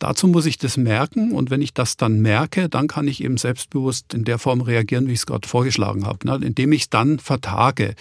Dazu 0.00 0.28
muss 0.28 0.46
ich 0.46 0.56
das 0.56 0.78
merken 0.78 1.32
und 1.32 1.50
wenn 1.50 1.60
ich 1.60 1.74
das 1.74 1.98
dann 1.98 2.20
merke, 2.20 2.70
dann 2.70 2.88
kann 2.88 3.06
ich 3.06 3.22
eben 3.22 3.36
selbstbewusst 3.36 4.14
in 4.14 4.24
der 4.24 4.38
Form 4.38 4.62
reagieren, 4.62 5.06
wie 5.06 5.12
ich 5.12 5.20
es 5.20 5.26
gerade 5.26 5.46
vorgeschlagen 5.46 6.06
habe, 6.06 6.26
ne? 6.26 6.40
indem 6.42 6.72
ich 6.72 6.82
es 6.82 6.90
dann 6.90 7.18
vertage. 7.18 7.94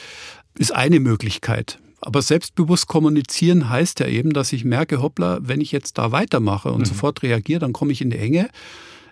Ist 0.57 0.73
eine 0.73 1.01
Möglichkeit. 1.01 1.77
Aber 1.99 2.21
selbstbewusst 2.21 2.87
kommunizieren 2.87 3.69
heißt 3.69 3.99
ja 3.99 4.07
eben, 4.07 4.31
dass 4.31 4.53
ich 4.53 4.63
merke, 4.63 5.01
hoppla, 5.01 5.39
wenn 5.41 5.59
ich 5.59 5.73
jetzt 5.73 5.97
da 5.97 6.13
weitermache 6.13 6.71
und 6.71 6.79
mhm. 6.79 6.85
sofort 6.85 7.21
reagiere, 7.21 7.59
dann 7.59 7.73
komme 7.73 7.91
ich 7.91 7.99
in 8.01 8.11
die 8.11 8.17
Enge. 8.17 8.49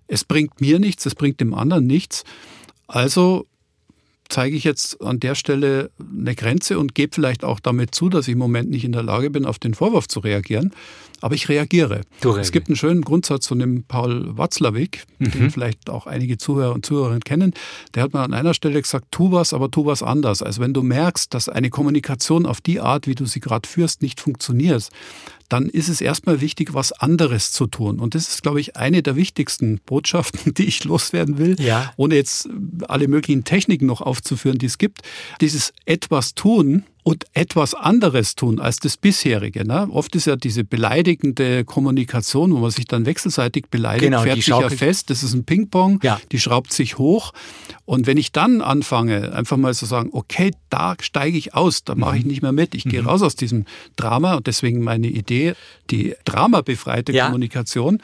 Es 0.07 0.23
bringt 0.23 0.61
mir 0.61 0.79
nichts, 0.79 1.05
es 1.05 1.13
bringt 1.13 1.41
dem 1.41 1.53
anderen 1.53 1.85
nichts. 1.85 2.23
Also 2.87 3.45
zeige 4.29 4.55
ich 4.55 4.63
jetzt 4.63 5.01
an 5.01 5.19
der 5.19 5.35
Stelle 5.35 5.91
eine 5.99 6.35
Grenze 6.35 6.79
und 6.79 6.95
gebe 6.95 7.13
vielleicht 7.13 7.43
auch 7.43 7.59
damit 7.59 7.93
zu, 7.93 8.07
dass 8.07 8.27
ich 8.29 8.33
im 8.33 8.39
Moment 8.39 8.69
nicht 8.69 8.85
in 8.85 8.93
der 8.93 9.03
Lage 9.03 9.29
bin, 9.29 9.45
auf 9.45 9.59
den 9.59 9.73
Vorwurf 9.73 10.07
zu 10.07 10.21
reagieren. 10.21 10.73
Aber 11.21 11.35
ich 11.35 11.49
reagiere. 11.49 12.01
Es 12.41 12.51
gibt 12.51 12.67
einen 12.67 12.75
schönen 12.75 13.01
Grundsatz 13.01 13.47
von 13.47 13.59
dem 13.59 13.83
Paul 13.83 14.37
Watzlawick, 14.37 15.05
mhm. 15.19 15.31
den 15.31 15.51
vielleicht 15.51 15.89
auch 15.89 16.07
einige 16.07 16.37
Zuhörer 16.37 16.73
und 16.73 16.85
Zuhörerinnen 16.85 17.23
kennen. 17.23 17.53
Der 17.95 18.03
hat 18.03 18.13
mal 18.13 18.23
an 18.23 18.33
einer 18.33 18.53
Stelle 18.53 18.81
gesagt, 18.81 19.07
tu 19.11 19.31
was, 19.31 19.53
aber 19.53 19.71
tu 19.71 19.85
was 19.85 20.03
anders. 20.03 20.41
Also 20.41 20.61
wenn 20.61 20.73
du 20.73 20.83
merkst, 20.83 21.33
dass 21.33 21.49
eine 21.49 21.69
Kommunikation 21.69 22.45
auf 22.45 22.61
die 22.61 22.79
Art, 22.79 23.07
wie 23.07 23.15
du 23.15 23.25
sie 23.25 23.39
gerade 23.39 23.67
führst, 23.67 24.01
nicht 24.01 24.19
funktioniert, 24.19 24.89
dann 25.49 25.69
ist 25.69 25.87
es 25.87 26.01
erstmal 26.01 26.41
wichtig, 26.41 26.73
was 26.73 26.91
anderes 26.91 27.51
zu 27.51 27.67
tun. 27.67 27.99
Und 27.99 28.15
das 28.15 28.27
ist, 28.27 28.43
glaube 28.43 28.59
ich, 28.59 28.75
eine 28.75 29.01
der 29.01 29.15
wichtigsten 29.15 29.79
Botschaften, 29.85 30.53
die 30.57 30.65
ich 30.65 30.83
loswerden 30.83 31.37
will, 31.37 31.55
ja. 31.59 31.93
ohne 31.97 32.15
jetzt 32.15 32.49
alle 32.87 33.07
möglichen 33.07 33.43
Techniken 33.43 33.85
noch 33.85 34.01
aufzuführen, 34.01 34.57
die 34.57 34.65
es 34.65 34.77
gibt. 34.77 35.01
Dieses 35.41 35.73
etwas 35.85 36.35
tun 36.35 36.83
und 37.07 37.25
etwas 37.31 37.73
anderes 37.73 38.35
tun 38.35 38.59
als 38.59 38.79
das 38.79 38.97
bisherige. 38.97 39.65
Ne? 39.65 39.87
Oft 39.93 40.13
ist 40.17 40.27
ja 40.27 40.35
diese 40.35 40.65
beleidigende 40.65 41.63
Kommunikation, 41.63 42.53
wo 42.53 42.57
man 42.57 42.69
sich 42.69 42.85
dann 42.85 43.05
wechselseitig 43.05 43.67
beleidigt, 43.69 44.11
genau, 44.11 44.23
fährt 44.23 44.35
sich 44.35 44.47
ja 44.47 44.67
fest, 44.69 45.09
das 45.09 45.23
ist 45.23 45.33
ein 45.33 45.45
Ping-Pong, 45.45 46.01
ja. 46.03 46.19
die 46.33 46.37
schraubt 46.37 46.73
sich 46.73 46.97
hoch. 46.97 47.31
Und 47.85 48.07
wenn 48.07 48.17
ich 48.17 48.33
dann 48.33 48.59
anfange, 48.59 49.31
einfach 49.31 49.55
mal 49.55 49.73
zu 49.73 49.85
sagen, 49.85 50.09
okay, 50.11 50.51
da 50.69 50.95
steige 50.99 51.37
ich 51.37 51.55
aus, 51.55 51.85
da 51.85 51.95
mache 51.95 52.17
ich 52.17 52.23
mhm. 52.23 52.29
nicht 52.29 52.41
mehr 52.41 52.51
mit, 52.51 52.75
ich 52.75 52.83
mhm. 52.83 52.89
gehe 52.89 53.05
raus 53.05 53.21
aus 53.21 53.37
diesem 53.37 53.63
Drama 53.95 54.33
und 54.33 54.47
deswegen 54.47 54.83
meine 54.83 55.07
Idee, 55.07 55.53
die 55.89 56.13
dramabefreite 56.25 57.13
ja. 57.13 57.27
Kommunikation, 57.27 58.01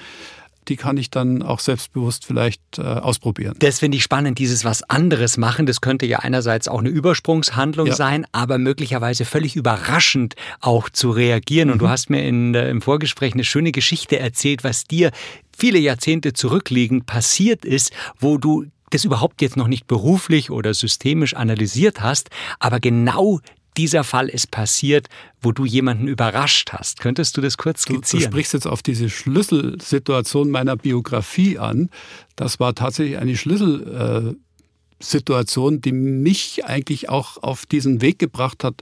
die 0.68 0.76
kann 0.76 0.98
ich 0.98 1.10
dann 1.10 1.42
auch 1.42 1.60
selbstbewusst 1.60 2.26
vielleicht 2.26 2.62
äh, 2.78 2.82
ausprobieren. 2.82 3.56
Das 3.60 3.80
finde 3.80 3.98
ich 3.98 4.04
spannend, 4.04 4.40
dieses 4.40 4.66
was 4.66 4.84
anderes 4.90 5.38
machen. 5.38 5.66
Das 5.66 5.82
könnte 5.82 6.06
ja 6.06 6.20
einerseits 6.20 6.68
auch 6.68 6.80
eine 6.80 6.90
Übersprungshandlung 6.90 7.88
ja. 7.88 7.96
sein, 7.96 8.26
aber 8.32 8.58
möglicherweise 8.58 9.26
völlig 9.26 9.56
überraschend 9.56 10.36
auch 10.62 10.90
zu 10.90 11.12
reagieren. 11.12 11.68
Mhm. 11.68 11.74
Und 11.74 11.80
du 11.80 11.86
mhm. 11.86 11.90
hast 11.90 12.10
mir 12.10 12.24
in, 12.24 12.56
äh, 12.56 12.70
im 12.70 12.82
Vorgespräch 12.82 13.34
eine 13.34 13.44
schöne 13.44 13.72
Geschichte 13.72 14.20
erzählt, 14.20 14.64
was 14.64 14.86
dir 14.86 15.12
viele 15.56 15.80
Jahrzehnte 15.80 16.34
zurückliegend 16.34 17.06
passiert 17.06 17.66
ist, 17.66 17.92
wo 18.20 18.38
du 18.38 18.66
das 18.90 19.06
überhaupt 19.06 19.42
jetzt 19.42 19.58
noch 19.58 19.68
nicht 19.68 19.88
beruflich 19.88 20.52
oder 20.52 20.74
systemisch 20.74 21.36
analysiert 21.36 22.02
hast, 22.02 22.30
aber 22.60 22.80
genau 22.80 23.40
dieser 23.78 24.04
Fall 24.04 24.30
ist 24.30 24.52
passiert, 24.52 25.08
wo 25.42 25.52
du 25.52 25.66
jemanden 25.66 26.08
überrascht 26.08 26.74
hast. 26.74 27.00
Könntest 27.00 27.38
du 27.38 27.42
das 27.42 27.58
kurz 27.58 27.82
skizzieren? 27.82 28.24
Du, 28.24 28.28
du 28.28 28.32
sprichst 28.32 28.54
jetzt 28.54 28.68
auf 28.68 28.82
diese 28.82 29.10
Schlüsselsituation 29.10 30.50
meiner 30.50 30.76
Biografie 30.76 31.60
an. 31.60 31.90
Das 32.36 32.60
war 32.60 32.76
tatsächlich 32.76 33.18
eine 33.18 33.36
Schlüsselsituation, 33.36 35.82
die 35.82 35.92
mich 35.92 36.66
eigentlich 36.66 37.10
auch 37.10 37.42
auf 37.42 37.66
diesen 37.66 38.02
Weg 38.02 38.20
gebracht 38.20 38.64
hat, 38.64 38.82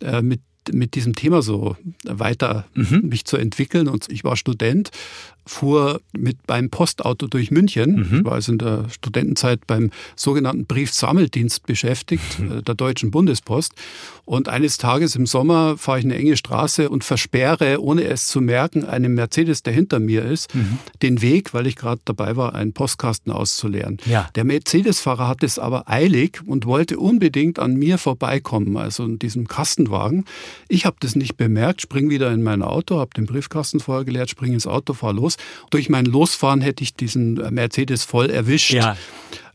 äh, 0.00 0.22
mit 0.22 0.40
mit 0.72 0.94
diesem 0.94 1.14
Thema 1.14 1.40
so 1.40 1.76
weiter 2.04 2.66
mhm. 2.74 3.08
mich 3.08 3.24
zu 3.24 3.36
entwickeln. 3.36 3.88
Und 3.88 4.10
ich 4.10 4.24
war 4.24 4.36
Student 4.36 4.90
fuhr 5.48 6.00
mit 6.12 6.46
beim 6.46 6.70
Postauto 6.70 7.26
durch 7.26 7.50
München. 7.50 7.96
Mhm. 7.96 8.18
Ich 8.18 8.24
war 8.24 8.32
also 8.32 8.52
in 8.52 8.58
der 8.58 8.84
Studentenzeit 8.90 9.66
beim 9.66 9.90
sogenannten 10.14 10.66
Briefsammeldienst 10.66 11.66
beschäftigt, 11.66 12.38
mhm. 12.38 12.58
Äh, 12.58 12.62
der 12.62 12.74
Deutschen 12.74 13.10
Bundespost. 13.10 13.72
Und 14.24 14.48
eines 14.48 14.76
Tages 14.76 15.16
im 15.16 15.24
Sommer 15.24 15.78
fahre 15.78 16.00
ich 16.00 16.04
eine 16.04 16.16
enge 16.16 16.36
Straße 16.36 16.90
und 16.90 17.02
versperre, 17.02 17.82
ohne 17.82 18.04
es 18.04 18.26
zu 18.26 18.42
merken, 18.42 18.84
einem 18.84 19.14
Mercedes, 19.14 19.62
der 19.62 19.72
hinter 19.72 20.00
mir 20.00 20.24
ist, 20.24 20.54
mhm. 20.54 20.78
den 21.00 21.22
Weg, 21.22 21.54
weil 21.54 21.66
ich 21.66 21.76
gerade 21.76 22.02
dabei 22.04 22.36
war, 22.36 22.54
einen 22.54 22.74
Postkasten 22.74 23.32
auszuleeren. 23.32 23.96
Ja. 24.04 24.28
Der 24.34 24.44
Mercedes-Fahrer 24.44 25.28
hat 25.28 25.42
es 25.42 25.58
aber 25.58 25.88
eilig 25.88 26.40
und 26.46 26.66
wollte 26.66 26.98
unbedingt 26.98 27.58
an 27.58 27.74
mir 27.76 27.96
vorbeikommen, 27.96 28.76
also 28.76 29.04
in 29.04 29.18
diesem 29.18 29.48
Kastenwagen. 29.48 30.26
Ich 30.68 30.84
habe 30.84 30.96
das 31.00 31.16
nicht 31.16 31.38
bemerkt, 31.38 31.80
spring 31.80 32.10
wieder 32.10 32.30
in 32.30 32.42
mein 32.42 32.62
Auto, 32.62 32.98
habe 32.98 33.10
den 33.16 33.24
Briefkasten 33.24 33.80
vorher 33.80 34.04
geleert, 34.04 34.28
spring 34.28 34.52
ins 34.52 34.66
Auto, 34.66 34.92
fahre 34.92 35.14
los 35.14 35.37
durch 35.70 35.88
mein 35.88 36.04
Losfahren 36.04 36.60
hätte 36.60 36.82
ich 36.82 36.94
diesen 36.94 37.34
Mercedes 37.52 38.04
voll 38.04 38.30
erwischt. 38.30 38.72
Ja. 38.72 38.96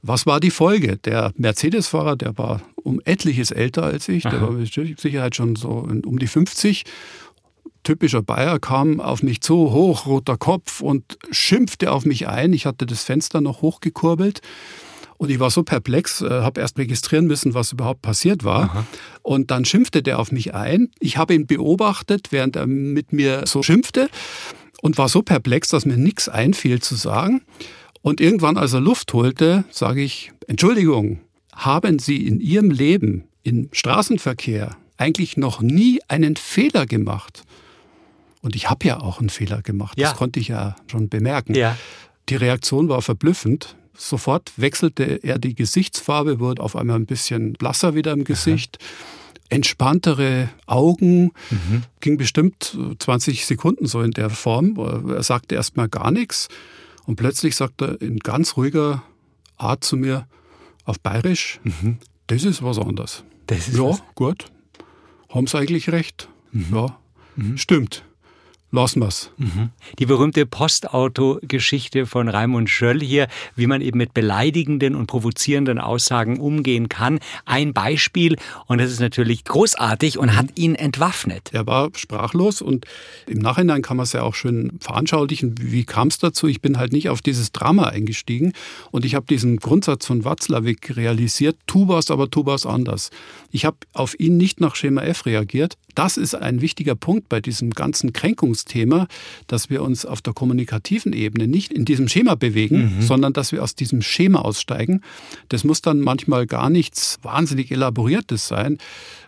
Was 0.01 0.25
war 0.25 0.39
die 0.39 0.51
Folge? 0.51 0.97
Der 0.97 1.31
Mercedes-Fahrer, 1.37 2.17
der 2.17 2.37
war 2.37 2.61
um 2.75 2.99
etliches 3.05 3.51
älter 3.51 3.83
als 3.83 4.09
ich, 4.09 4.25
Aha. 4.25 4.31
der 4.31 4.41
war 4.41 4.51
mit 4.51 4.99
Sicherheit 4.99 5.35
schon 5.35 5.55
so 5.55 5.69
um 5.69 6.19
die 6.19 6.27
50 6.27 6.83
typischer 7.83 8.21
Bayer 8.21 8.59
kam 8.59 8.99
auf 8.99 9.23
mich 9.23 9.41
zu, 9.41 9.71
hoch, 9.71 10.05
roter 10.05 10.37
Kopf 10.37 10.81
und 10.81 11.17
schimpfte 11.31 11.91
auf 11.91 12.05
mich 12.05 12.27
ein. 12.27 12.53
Ich 12.53 12.65
hatte 12.65 12.85
das 12.85 13.03
Fenster 13.03 13.41
noch 13.41 13.61
hochgekurbelt. 13.61 14.41
Und 15.17 15.29
ich 15.29 15.39
war 15.39 15.51
so 15.51 15.63
perplex, 15.63 16.21
äh, 16.21 16.29
habe 16.29 16.59
erst 16.59 16.77
registrieren 16.77 17.27
müssen, 17.27 17.53
was 17.53 17.71
überhaupt 17.71 18.01
passiert 18.01 18.43
war. 18.43 18.63
Aha. 18.63 18.85
Und 19.21 19.51
dann 19.51 19.63
schimpfte 19.63 20.01
der 20.01 20.19
auf 20.19 20.31
mich 20.31 20.53
ein. 20.53 20.89
Ich 20.99 21.17
habe 21.17 21.33
ihn 21.33 21.45
beobachtet, 21.45 22.31
während 22.31 22.55
er 22.55 22.67
mit 22.67 23.13
mir 23.13 23.43
so 23.45 23.63
schimpfte 23.63 24.09
und 24.83 24.97
war 24.97 25.07
so 25.07 25.21
perplex, 25.21 25.69
dass 25.69 25.85
mir 25.85 25.95
nichts 25.95 26.27
einfiel 26.27 26.81
zu 26.81 26.95
sagen. 26.95 27.41
Und 28.01 28.19
irgendwann, 28.19 28.57
als 28.57 28.73
er 28.73 28.81
Luft 28.81 29.13
holte, 29.13 29.63
sage 29.71 30.01
ich, 30.01 30.33
Entschuldigung, 30.47 31.21
haben 31.53 31.99
Sie 31.99 32.27
in 32.27 32.41
Ihrem 32.41 32.69
Leben 32.69 33.23
im 33.43 33.69
Straßenverkehr 33.71 34.75
eigentlich 34.97 35.37
noch 35.37 35.61
nie 35.61 36.01
einen 36.09 36.35
Fehler 36.35 36.85
gemacht? 36.85 37.43
Und 38.41 38.57
ich 38.57 38.69
habe 38.69 38.85
ja 38.85 38.99
auch 38.99 39.21
einen 39.21 39.29
Fehler 39.29 39.61
gemacht, 39.61 39.97
ja. 39.97 40.09
das 40.09 40.17
konnte 40.17 40.41
ich 40.41 40.49
ja 40.49 40.75
schon 40.87 41.07
bemerken. 41.07 41.55
Ja. 41.55 41.77
Die 42.27 42.35
Reaktion 42.35 42.89
war 42.89 43.01
verblüffend. 43.01 43.77
Sofort 43.95 44.51
wechselte 44.57 45.03
er 45.23 45.39
die 45.39 45.55
Gesichtsfarbe, 45.55 46.41
wurde 46.41 46.61
auf 46.61 46.75
einmal 46.75 46.97
ein 46.97 47.05
bisschen 47.05 47.53
blasser 47.53 47.95
wieder 47.95 48.11
im 48.11 48.25
Gesicht. 48.25 48.79
Aha 48.81 49.22
entspanntere 49.53 50.49
Augen. 50.65 51.31
Mhm. 51.49 51.83
Ging 51.99 52.17
bestimmt 52.17 52.77
20 52.99 53.45
Sekunden 53.45 53.85
so 53.85 54.01
in 54.01 54.11
der 54.11 54.29
Form. 54.29 54.77
Er 55.09 55.23
sagte 55.23 55.55
erstmal 55.55 55.89
gar 55.89 56.11
nichts 56.11 56.49
und 57.05 57.15
plötzlich 57.15 57.55
sagt 57.55 57.81
er 57.81 58.01
in 58.01 58.19
ganz 58.19 58.57
ruhiger 58.57 59.03
Art 59.57 59.83
zu 59.83 59.97
mir 59.97 60.27
auf 60.85 60.99
Bayerisch, 60.99 61.59
mhm. 61.63 61.97
das 62.27 62.43
ist 62.43 62.63
was 62.63 62.77
anderes. 62.77 63.23
Ist 63.49 63.75
ja, 63.75 63.83
was? 63.83 64.03
gut. 64.15 64.45
Haben 65.29 65.47
Sie 65.47 65.57
eigentlich 65.57 65.89
recht? 65.91 66.29
Mhm. 66.51 66.67
Ja, 66.73 66.99
mhm. 67.35 67.57
stimmt. 67.57 68.03
Lassen 68.73 69.01
wir's. 69.01 69.29
Mhm. 69.37 69.69
Die 69.99 70.05
berühmte 70.05 70.45
Postauto-Geschichte 70.45 72.05
von 72.05 72.27
Raimund 72.27 72.69
Schöll 72.69 73.01
hier, 73.01 73.27
wie 73.55 73.67
man 73.67 73.81
eben 73.81 73.99
mit 73.99 74.13
beleidigenden 74.13 74.95
und 74.95 75.07
provozierenden 75.07 75.79
Aussagen 75.79 76.39
umgehen 76.39 76.89
kann. 76.89 77.19
Ein 77.45 77.73
Beispiel, 77.73 78.37
und 78.65 78.79
das 78.79 78.91
ist 78.91 78.99
natürlich 78.99 79.43
großartig 79.45 80.17
und 80.17 80.35
hat 80.35 80.57
ihn 80.57 80.75
entwaffnet. 80.75 81.51
Er 81.53 81.67
war 81.67 81.91
sprachlos 81.95 82.61
und 82.61 82.85
im 83.27 83.39
Nachhinein 83.39 83.83
kann 83.83 83.97
man 83.97 84.05
es 84.05 84.13
ja 84.13 84.23
auch 84.23 84.35
schön 84.35 84.77
veranschaulichen. 84.79 85.55
Wie 85.61 85.85
kam 85.85 86.07
es 86.07 86.17
dazu? 86.17 86.47
Ich 86.47 86.61
bin 86.61 86.77
halt 86.77 86.91
nicht 86.93 87.09
auf 87.09 87.21
dieses 87.21 87.51
Drama 87.51 87.83
eingestiegen 87.83 88.53
und 88.91 89.05
ich 89.05 89.13
habe 89.13 89.27
diesen 89.27 89.57
Grundsatz 89.57 90.07
von 90.07 90.25
Watzlawick 90.25 90.95
realisiert, 90.97 91.57
tu 91.67 91.87
was, 91.87 92.09
aber 92.09 92.29
tu 92.29 92.45
was 92.45 92.65
anders. 92.65 93.11
Ich 93.51 93.65
habe 93.65 93.77
auf 93.93 94.19
ihn 94.19 94.37
nicht 94.37 94.59
nach 94.59 94.75
Schema 94.75 95.03
F 95.03 95.27
reagiert. 95.27 95.77
Das 95.93 96.17
ist 96.17 96.33
ein 96.33 96.61
wichtiger 96.61 96.95
Punkt 96.95 97.29
bei 97.29 97.39
diesem 97.39 97.69
ganzen 97.69 98.13
Kränkungsthema, 98.63 99.07
dass 99.47 99.69
wir 99.69 99.81
uns 99.81 100.05
auf 100.05 100.21
der 100.21 100.33
kommunikativen 100.33 101.13
Ebene 101.13 101.47
nicht 101.47 101.71
in 101.71 101.85
diesem 101.85 102.07
Schema 102.07 102.35
bewegen, 102.35 102.97
mhm. 102.97 103.01
sondern 103.01 103.33
dass 103.33 103.51
wir 103.51 103.63
aus 103.63 103.75
diesem 103.75 104.01
Schema 104.01 104.39
aussteigen. 104.39 105.01
Das 105.49 105.63
muss 105.63 105.81
dann 105.81 105.99
manchmal 105.99 106.47
gar 106.47 106.69
nichts 106.69 107.19
wahnsinnig 107.21 107.71
elaboriertes 107.71 108.47
sein. 108.47 108.77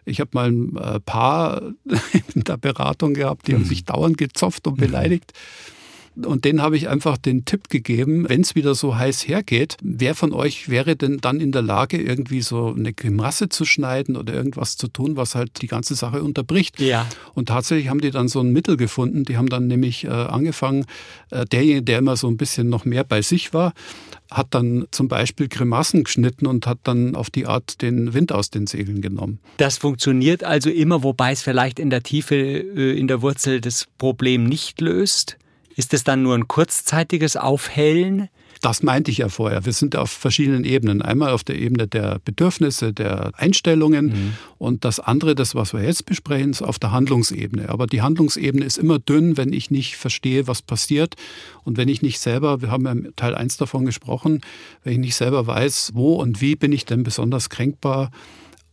Ich 0.06 0.20
habe 0.20 0.32
mal 0.34 0.52
ein 0.52 0.76
äh, 0.78 1.00
Paar 1.00 1.62
in 2.36 2.44
der 2.44 2.58
Beratung 2.58 3.14
gehabt, 3.14 3.48
die 3.48 3.54
mhm. 3.54 3.58
haben 3.58 3.66
sich 3.66 3.86
dauernd 3.86 4.18
gezopft 4.18 4.68
und 4.68 4.78
beleidigt. 4.78 5.34
Mhm. 5.34 5.75
Und 6.24 6.46
den 6.46 6.62
habe 6.62 6.78
ich 6.78 6.88
einfach 6.88 7.18
den 7.18 7.46
Tipp 7.46 7.70
gegeben, 7.70 8.30
wenn 8.30 8.42
es 8.42 8.56
wieder 8.56 8.74
so 8.76 8.96
heiß 8.96 9.28
hergeht, 9.28 9.78
wer 9.82 10.16
von 10.16 10.34
euch 10.34 10.70
wäre 10.70 10.96
denn 10.96 11.18
dann 11.18 11.42
in 11.42 11.52
der 11.52 11.62
Lage, 11.62 12.02
irgendwie 12.02 12.42
so 12.42 12.74
eine 12.76 12.94
Grimasse 12.94 13.50
zu 13.50 13.66
schneiden 13.66 14.16
oder 14.16 14.34
irgendwas 14.34 14.78
zu 14.78 14.88
tun, 14.88 15.18
was 15.18 15.36
halt 15.36 15.62
die 15.62 15.68
ganze 15.68 15.96
Sache 15.96 16.24
unterbricht. 16.24 16.80
Ja. 16.80 17.06
Und 17.34 17.50
tatsächlich 17.50 17.90
haben 17.90 18.02
die 18.02 18.12
dann 18.12 18.28
so 18.28 18.40
ein 18.40 18.52
Mittel 18.52 18.78
gefunden. 18.78 19.26
Die 19.26 19.38
haben 19.38 19.50
dann 19.50 19.68
nämlich 19.68 20.06
äh, 20.06 20.10
angefangen, 20.10 20.86
äh, 21.32 21.46
derjenige, 21.46 21.84
der 21.84 22.00
immer 22.00 22.16
so 22.16 22.28
ein 22.28 22.38
bisschen 22.38 22.70
noch 22.70 22.86
mehr 22.86 23.04
bei 23.04 23.22
sich 23.22 23.54
war, 23.54 23.74
hat 24.32 24.48
dann 24.52 24.86
zum 24.92 25.08
Beispiel 25.08 25.48
Grimassen 25.48 26.04
geschnitten 26.04 26.48
und 26.48 26.66
hat 26.68 26.80
dann 26.84 27.16
auf 27.16 27.30
die 27.30 27.46
Art 27.46 27.82
den 27.82 28.14
Wind 28.14 28.32
aus 28.32 28.50
den 28.50 28.68
Segeln 28.68 29.02
genommen. 29.02 29.40
Das 29.58 29.78
funktioniert 29.78 30.44
also 30.44 30.70
immer, 30.70 31.04
wobei 31.04 31.32
es 31.32 31.42
vielleicht 31.42 31.80
in 31.80 31.90
der 31.90 32.04
Tiefe, 32.04 32.36
äh, 32.36 32.98
in 32.98 33.08
der 33.08 33.22
Wurzel 33.22 33.62
das 33.62 33.88
Problem 33.98 34.46
nicht 34.46 34.82
löst? 34.82 35.38
Ist 35.76 35.94
es 35.94 36.04
dann 36.04 36.24
nur 36.24 36.36
ein 36.36 36.48
kurzzeitiges 36.48 37.38
Aufhellen? 37.38 38.30
Das 38.62 38.82
meinte 38.82 39.12
ich 39.12 39.20
ja 39.20 39.30
vorher. 39.30 39.66
Wir 39.66 39.74
sind 39.74 39.96
auf 39.96 40.10
verschiedenen 40.10 40.64
Ebenen. 40.64 41.02
Einmal 41.02 41.32
auf 41.32 41.44
der 41.44 41.58
Ebene 41.58 41.88
der 41.88 42.20
Bedürfnisse, 42.24 42.94
der 42.94 43.32
Einstellungen 43.36 44.06
mhm. 44.06 44.34
und 44.58 44.86
das 44.86 45.00
andere, 45.00 45.36
das, 45.36 45.54
was 45.54 45.74
wir 45.74 45.84
jetzt 45.84 46.06
besprechen, 46.06 46.52
ist 46.52 46.62
auf 46.62 46.80
der 46.80 46.92
Handlungsebene. 46.92 47.70
Aber 47.70 47.86
die 47.86 48.02
Handlungsebene 48.02 48.66
ist 48.66 48.78
immer 48.78 48.98
dünn, 48.98 49.38
wenn 49.38 49.52
ich 49.54 49.72
nicht 49.72 49.98
verstehe, 49.98 50.48
was 50.48 50.62
passiert 50.62 51.16
und 51.64 51.78
wenn 51.78 51.90
ich 51.90 52.02
nicht 52.02 52.20
selber, 52.20 52.62
wir 52.62 52.72
haben 52.72 52.86
ja 52.86 52.92
im 52.94 53.16
Teil 53.16 53.36
1 53.36 53.58
davon 53.58 53.86
gesprochen, 53.86 54.42
wenn 54.84 54.94
ich 54.94 55.00
nicht 55.00 55.16
selber 55.16 55.46
weiß, 55.46 55.92
wo 55.94 56.16
und 56.16 56.42
wie 56.42 56.56
bin 56.56 56.72
ich 56.72 56.86
denn 56.86 57.04
besonders 57.04 57.50
kränkbar, 57.50 58.10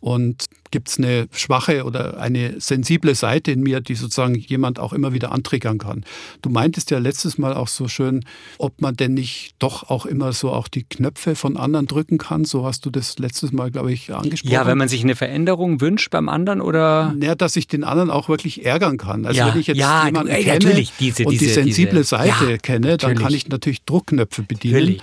und 0.03 0.47
gibt 0.73 0.88
es 0.88 0.99
eine 0.99 1.29
schwache 1.31 1.85
oder 1.85 2.19
eine 2.19 2.61
sensible 2.61 3.15
Seite 3.15 3.53
in 3.53 3.62
mir, 3.62 3.81
die 3.81 3.95
sozusagen 3.95 4.35
jemand 4.35 4.81
auch 4.81 4.93
immer 4.93 5.12
wieder 5.12 5.31
antriggern 5.31 5.79
kann. 5.79 6.05
Du 6.43 6.51
meintest 6.51 6.91
ja 6.91 6.99
letztes 6.99 7.38
Mal 7.38 7.55
auch 7.55 7.69
so 7.69 7.87
schön, 7.87 8.25
ob 8.59 8.81
man 8.81 8.97
denn 8.97 9.15
nicht 9.15 9.55
doch 9.61 9.91
auch 9.91 10.05
immer 10.05 10.33
so 10.33 10.51
auch 10.51 10.67
die 10.67 10.83
Knöpfe 10.83 11.37
von 11.37 11.57
anderen 11.57 11.87
drücken 11.87 12.19
kann. 12.19 12.45
So 12.45 12.67
hast 12.67 12.85
du 12.85 12.91
das 12.91 13.21
letztes 13.21 13.53
Mal, 13.53 13.71
glaube 13.71 13.93
ich, 13.93 14.12
angesprochen. 14.12 14.53
Ja, 14.53 14.67
wenn 14.67 14.77
man 14.77 14.88
sich 14.88 15.05
eine 15.05 15.15
Veränderung 15.15 15.81
wünscht 15.81 16.11
beim 16.11 16.29
anderen 16.29 16.61
oder? 16.61 17.15
Naja, 17.17 17.37
dass 17.37 17.55
ich 17.55 17.69
den 17.69 17.85
anderen 17.85 18.11
auch 18.11 18.29
wirklich 18.29 18.67
ärgern 18.67 18.99
kann. 18.99 19.25
Also 19.25 19.38
ja, 19.38 19.55
wenn 19.55 19.61
ich 19.61 19.69
jetzt 19.69 19.79
ja, 19.79 20.07
jemanden 20.07 20.33
ey, 20.33 20.43
kenne 20.43 20.85
diese, 20.99 21.25
und 21.25 21.31
diese, 21.33 21.45
die 21.45 21.51
sensible 21.53 21.99
diese, 22.01 22.05
Seite 22.05 22.51
ja, 22.51 22.59
kenne, 22.59 22.97
dann 22.97 23.17
kann 23.17 23.33
ich 23.33 23.49
natürlich 23.49 23.85
Druckknöpfe 23.85 24.43
bedienen. 24.43 24.75
Natürlich. 24.75 25.03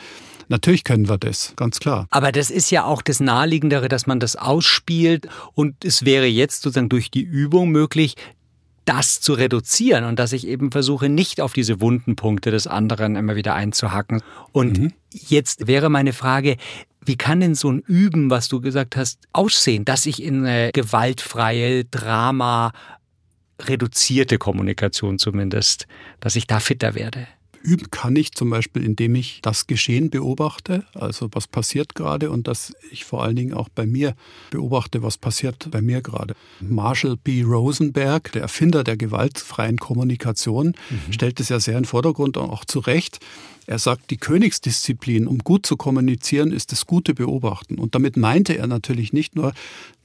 Natürlich 0.50 0.84
können 0.84 1.08
wir 1.08 1.18
das, 1.18 1.54
ganz 1.56 1.80
klar. 1.80 2.08
Aber 2.10 2.32
das 2.32 2.50
ist 2.50 2.72
ja 2.72 2.84
auch 2.84 3.02
das 3.02 3.20
Naheliegendere, 3.20 3.88
dass 3.88 4.08
man 4.08 4.20
das 4.20 4.36
ausspielt 4.36 5.28
und 5.54 5.86
es 5.86 6.06
wäre 6.06 6.26
jetzt 6.26 6.64
sozusagen 6.64 6.90
durch 6.90 7.12
die 7.12 7.22
Übung 7.22 7.70
möglich, 7.70 8.16
das 8.90 9.22
zu 9.22 9.34
reduzieren 9.34 10.04
und 10.04 10.18
dass 10.18 10.34
ich 10.34 10.48
eben 10.48 10.72
versuche, 10.72 11.10
nicht 11.10 11.42
auf 11.42 11.54
diese 11.54 11.80
wunden 11.80 12.16
Punkte 12.16 12.50
des 12.50 12.66
anderen 12.66 13.16
immer 13.16 13.36
wieder 13.36 13.54
einzuhacken. 13.54 14.24
Und 14.52 14.80
mhm. 14.80 14.94
jetzt 15.14 15.68
wäre 15.68 15.90
meine 15.92 16.12
Frage, 16.12 16.58
wie 17.06 17.16
kann 17.16 17.40
denn 17.40 17.54
so 17.54 17.72
ein 17.72 17.80
Üben, 17.80 18.32
was 18.32 18.48
du 18.48 18.60
gesagt 18.60 18.96
hast, 18.96 19.20
aussehen, 19.32 19.86
dass 19.86 20.08
ich 20.08 20.24
in 20.24 20.46
eine 20.46 20.72
gewaltfreie, 20.74 21.86
Drama, 21.86 22.72
reduzierte 23.62 24.40
Kommunikation 24.40 25.20
zumindest, 25.20 25.86
dass 26.20 26.36
ich 26.36 26.48
da 26.48 26.60
fitter 26.60 26.96
werde? 26.96 27.28
Üben 27.62 27.92
kann 27.92 28.16
ich 28.16 28.32
zum 28.32 28.50
Beispiel, 28.50 28.84
indem 28.84 29.16
ich 29.16 29.40
das 29.42 29.68
Geschehen 29.68 30.10
beobachte, 30.10 30.86
also 30.94 31.30
was 31.34 31.48
passiert 31.48 31.96
gerade 31.96 32.32
und 32.32 32.48
dass 32.48 32.74
ich 32.92 33.06
vor 33.06 33.24
allen 33.24 33.36
Dingen 33.36 33.54
auch 33.54 33.70
bei 33.70 33.86
mir 33.86 34.16
beobachte, 34.50 35.04
was 35.04 35.18
passiert 35.18 35.70
bei 35.72 35.82
mir 35.82 36.02
gerade. 36.02 36.36
Marshall 36.62 37.18
B. 37.18 37.44
Rosenberg, 37.44 38.32
der 38.32 38.44
Erfinder 38.44 38.84
der 38.84 38.98
gewaltfreien 38.98 39.78
Kommunikation, 39.78 40.76
mhm. 40.90 41.14
stellt 41.14 41.40
es 41.40 41.50
ja 41.50 41.60
sehr 41.60 41.76
in 41.76 41.82
den 41.82 41.86
Vordergrund 41.86 42.38
und 42.38 42.50
auch 42.50 42.66
zu 42.66 42.80
Recht. 42.80 43.20
Er 43.70 43.78
sagt, 43.78 44.10
die 44.10 44.18
Königsdisziplin, 44.18 45.28
um 45.28 45.40
gut 45.40 45.66
zu 45.66 45.78
kommunizieren, 45.78 46.52
ist 46.52 46.72
das 46.72 46.88
gute 46.88 47.14
Beobachten. 47.14 47.78
Und 47.78 47.94
damit 47.94 48.18
meinte 48.18 48.58
er 48.58 48.66
natürlich 48.66 49.14
nicht 49.14 49.36
nur 49.36 49.54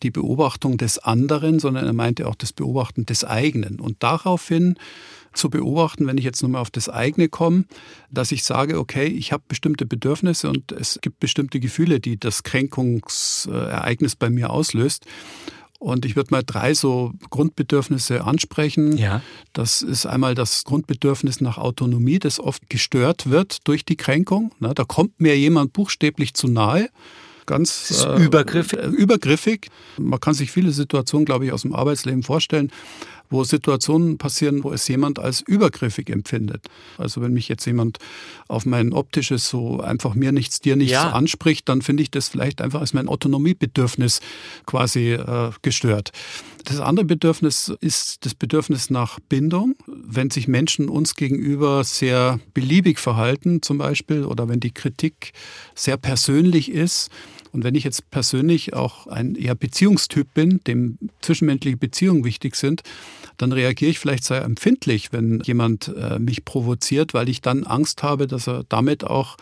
die 0.03 0.11
Beobachtung 0.11 0.77
des 0.77 0.99
anderen, 0.99 1.61
sondern 1.61 1.87
er 1.87 1.95
meinte 1.95 2.29
auch 2.29 2.35
das 2.35 2.53
Beobachten 2.53 3.07
des 3.07 3.25
eigenen. 3.25 3.81
Und 3.81 4.03
daraufhin 4.03 4.77
zu 5.35 5.51
beobachten, 5.51 6.07
wenn 6.07 6.19
ich 6.19 6.25
jetzt 6.25 6.43
nochmal 6.43 6.63
auf 6.63 6.71
das 6.71 6.89
eigene 6.89 7.29
komme, 7.29 7.65
dass 8.11 8.33
ich 8.33 8.45
sage, 8.45 8.79
okay, 8.79 9.07
ich 9.07 9.33
habe 9.33 9.45
bestimmte 9.49 9.87
Bedürfnisse 9.87 10.49
und 10.49 10.73
es 10.73 10.99
gibt 11.03 11.21
bestimmte 11.21 11.61
Gefühle, 11.61 12.01
die 12.01 12.19
das 12.19 12.43
Kränkungsereignis 12.43 14.17
bei 14.17 14.31
mir 14.31 14.51
auslöst. 14.51 15.07
Und 15.79 16.07
ich 16.07 16.17
würde 16.17 16.29
mal 16.31 16.43
drei 16.43 16.73
so 16.73 17.13
Grundbedürfnisse 17.29 18.25
ansprechen. 18.25 18.97
Ja. 18.97 19.21
Das 19.53 19.83
ist 19.83 20.07
einmal 20.07 20.35
das 20.35 20.65
Grundbedürfnis 20.65 21.43
nach 21.43 21.59
Autonomie, 21.59 22.19
das 22.19 22.41
oft 22.41 22.71
gestört 22.71 23.29
wird 23.29 23.69
durch 23.69 23.85
die 23.85 23.97
Kränkung. 23.97 24.53
Da 24.61 24.85
kommt 24.85 25.21
mir 25.21 25.37
jemand 25.39 25.75
buchstäblich 25.75 26.33
zu 26.33 26.49
nahe 26.49 26.89
ganz 27.47 28.07
äh, 28.07 28.25
übergriffig. 28.25 28.79
übergriffig. 28.81 29.69
Man 29.99 30.21
kann 30.21 30.35
sich 30.35 30.51
viele 30.51 30.71
Situationen, 30.71 31.25
glaube 31.25 31.47
ich, 31.47 31.53
aus 31.53 31.63
dem 31.63 31.75
Arbeitsleben 31.75 32.23
vorstellen, 32.23 32.71
wo 33.31 33.45
Situationen 33.45 34.19
passieren, 34.19 34.65
wo 34.65 34.73
es 34.73 34.87
jemand 34.89 35.19
als 35.19 35.41
übergriffig 35.41 36.11
empfindet. 36.11 36.67
Also 36.99 37.21
wenn 37.21 37.33
mich 37.33 37.49
jetzt 37.49 37.65
jemand 37.65 37.99
auf 38.49 38.67
mein 38.67 38.93
optisches 38.93 39.49
so 39.49 39.81
einfach 39.81 40.15
mir 40.15 40.33
nichts, 40.33 40.61
dir 40.61 40.77
nichts 40.77 40.93
ja. 40.93 41.11
anspricht, 41.11 41.69
dann 41.69 41.83
finde 41.83 42.03
ich 42.03 42.11
das 42.11 42.29
vielleicht 42.29 42.61
einfach 42.61 42.81
als 42.81 42.95
mein 42.95 43.09
Autonomiebedürfnis 43.09 44.21
quasi 44.67 45.13
äh, 45.13 45.51
gestört. 45.63 46.13
Das 46.65 46.81
andere 46.81 47.05
Bedürfnis 47.05 47.73
ist 47.81 48.25
das 48.25 48.35
Bedürfnis 48.35 48.89
nach 48.89 49.21
Bindung. 49.21 49.77
Wenn 49.87 50.31
sich 50.31 50.49
Menschen 50.49 50.89
uns 50.89 51.15
gegenüber 51.15 51.85
sehr 51.85 52.41
beliebig 52.55 52.99
verhalten 52.99 53.61
zum 53.61 53.77
Beispiel 53.77 54.25
oder 54.25 54.49
wenn 54.49 54.61
die 54.61 54.73
Kritik 54.73 55.33
sehr 55.75 55.99
persönlich 55.99 56.71
ist, 56.71 57.11
und 57.53 57.63
wenn 57.63 57.77
ich 57.77 57.85
jetzt 57.85 58.11
persönlich 58.11 58.75
auch 58.75 59.07
ein 59.07 59.37
eher 59.37 59.55
Beziehungstyp 59.55 60.35
bin, 60.35 60.61
dem 60.67 60.99
zwischenmenschliche 61.21 61.77
Beziehungen 61.77 62.25
wichtig 62.25 62.57
sind, 62.57 62.83
dann 63.37 63.53
reagiere 63.53 63.93
ich 63.93 64.01
vielleicht 64.01 64.25
sehr 64.25 64.43
empfindlich, 64.43 65.13
wenn 65.13 65.41
jemand 65.45 65.87
äh, 65.97 66.19
mich 66.19 66.45
provoziert, 66.45 67.15
weil 67.15 67.29
ich 67.29 67.43
dann 67.43 67.63
Angst 67.63 68.03
habe, 68.03 68.27
dass 68.27 68.49
er 68.49 68.65
damit 68.69 69.05
auch 69.05 69.37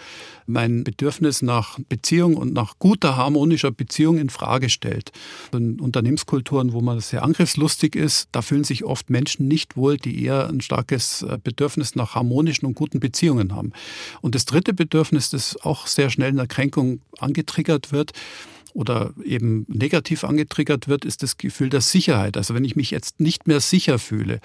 mein 0.47 0.85
Bedürfnis 0.85 1.43
nach 1.43 1.79
Beziehung 1.89 2.37
und 2.37 2.53
nach 2.53 2.79
guter 2.79 3.17
harmonischer 3.17 3.71
Beziehung 3.71 4.19
in 4.19 4.31
Frage 4.31 4.69
stellt. 4.69 5.13
In 5.53 5.81
Unternehmenskulturen, 5.81 6.73
wo 6.73 6.81
man 6.81 7.01
sehr 7.01 7.23
angriffslustig 7.23 7.97
ist, 7.97 8.29
da 8.33 8.43
fühlen 8.43 8.65
sich 8.65 8.85
oft 8.85 9.11
Menschen 9.11 9.49
nicht 9.49 9.77
wohl, 9.77 9.97
die 9.97 10.25
eher 10.25 10.49
ein 10.49 10.61
starkes 10.61 11.23
äh, 11.23 11.39
Bedürfnis 11.43 11.95
nach 11.95 12.15
harmonischen 12.15 12.67
und 12.67 12.75
guten 12.75 13.01
Beziehungen 13.01 13.55
haben. 13.55 13.73
Und 14.21 14.35
das 14.35 14.45
dritte 14.45 14.75
Bedürfnis, 14.75 15.31
das 15.31 15.57
auch 15.63 15.87
sehr 15.87 16.11
schnell 16.11 16.31
in 16.31 16.37
der 16.37 16.47
Kränkung 16.47 17.01
angetriggert 17.19 17.93
wird, 17.93 18.13
oder 18.75 19.13
eben 19.25 19.67
negativ 19.69 20.25
angetriggert 20.25 20.89
wird, 20.89 21.05
ist 21.05 21.23
das 21.23 21.37
Gefühl 21.37 21.69
der 21.69 21.81
Sicherheit. 21.81 22.37
Also 22.37 22.55
wenn 22.55 22.65
ich 22.65 22.77
mich 22.77 22.91
jetzt 22.91 23.21
nicht 23.21 23.47
mehr 23.47 23.61
sicher 23.61 23.99
fühle, 23.99 24.41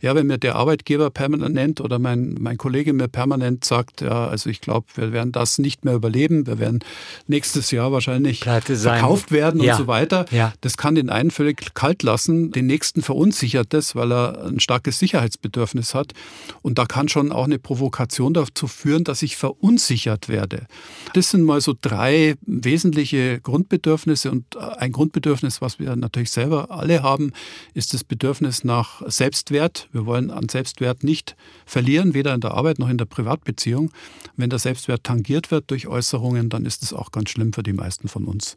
ja, 0.00 0.14
wenn 0.14 0.26
mir 0.26 0.38
der 0.38 0.56
Arbeitgeber 0.56 1.10
permanent 1.10 1.80
oder 1.80 1.98
mein, 1.98 2.36
mein 2.38 2.58
Kollege 2.58 2.92
mir 2.92 3.08
permanent 3.08 3.64
sagt, 3.64 4.02
ja, 4.02 4.28
also 4.28 4.50
ich 4.50 4.60
glaube, 4.60 4.86
wir 4.94 5.12
werden 5.12 5.32
das 5.32 5.58
nicht 5.58 5.84
mehr 5.84 5.94
überleben, 5.94 6.46
wir 6.46 6.58
werden 6.58 6.80
nächstes 7.26 7.70
Jahr 7.70 7.92
wahrscheinlich 7.92 8.40
verkauft 8.40 9.32
werden 9.32 9.62
ja. 9.62 9.72
und 9.72 9.78
so 9.78 9.86
weiter. 9.86 10.26
Ja. 10.30 10.52
Das 10.60 10.76
kann 10.76 10.94
den 10.94 11.08
einen 11.08 11.30
völlig 11.30 11.74
kalt 11.74 12.02
lassen, 12.02 12.52
den 12.52 12.66
nächsten 12.66 13.02
verunsichert 13.02 13.72
das, 13.72 13.94
weil 13.94 14.12
er 14.12 14.44
ein 14.46 14.60
starkes 14.60 14.98
Sicherheitsbedürfnis 14.98 15.94
hat. 15.94 16.12
Und 16.60 16.78
da 16.78 16.84
kann 16.84 17.08
schon 17.08 17.32
auch 17.32 17.44
eine 17.44 17.58
Provokation 17.58 18.34
dazu 18.34 18.66
führen, 18.66 19.04
dass 19.04 19.22
ich 19.22 19.36
verunsichert 19.36 20.28
werde. 20.28 20.66
Das 21.14 21.30
sind 21.30 21.42
mal 21.42 21.60
so 21.60 21.74
drei 21.80 22.34
wesentliche 22.42 23.40
Grund 23.40 23.69
Grundbedürfnisse 23.70 24.32
und 24.32 24.56
ein 24.56 24.90
Grundbedürfnis, 24.90 25.60
was 25.60 25.78
wir 25.78 25.94
natürlich 25.94 26.32
selber 26.32 26.72
alle 26.72 27.04
haben, 27.04 27.32
ist 27.72 27.94
das 27.94 28.02
Bedürfnis 28.02 28.64
nach 28.64 29.00
Selbstwert. 29.08 29.88
Wir 29.92 30.06
wollen 30.06 30.32
an 30.32 30.48
Selbstwert 30.48 31.04
nicht 31.04 31.36
verlieren, 31.66 32.12
weder 32.12 32.34
in 32.34 32.40
der 32.40 32.54
Arbeit 32.54 32.80
noch 32.80 32.88
in 32.88 32.98
der 32.98 33.04
Privatbeziehung. 33.04 33.92
Wenn 34.36 34.50
der 34.50 34.58
Selbstwert 34.58 35.04
tangiert 35.04 35.52
wird 35.52 35.70
durch 35.70 35.86
Äußerungen, 35.86 36.48
dann 36.48 36.66
ist 36.66 36.82
es 36.82 36.92
auch 36.92 37.12
ganz 37.12 37.30
schlimm 37.30 37.52
für 37.52 37.62
die 37.62 37.72
meisten 37.72 38.08
von 38.08 38.24
uns. 38.24 38.56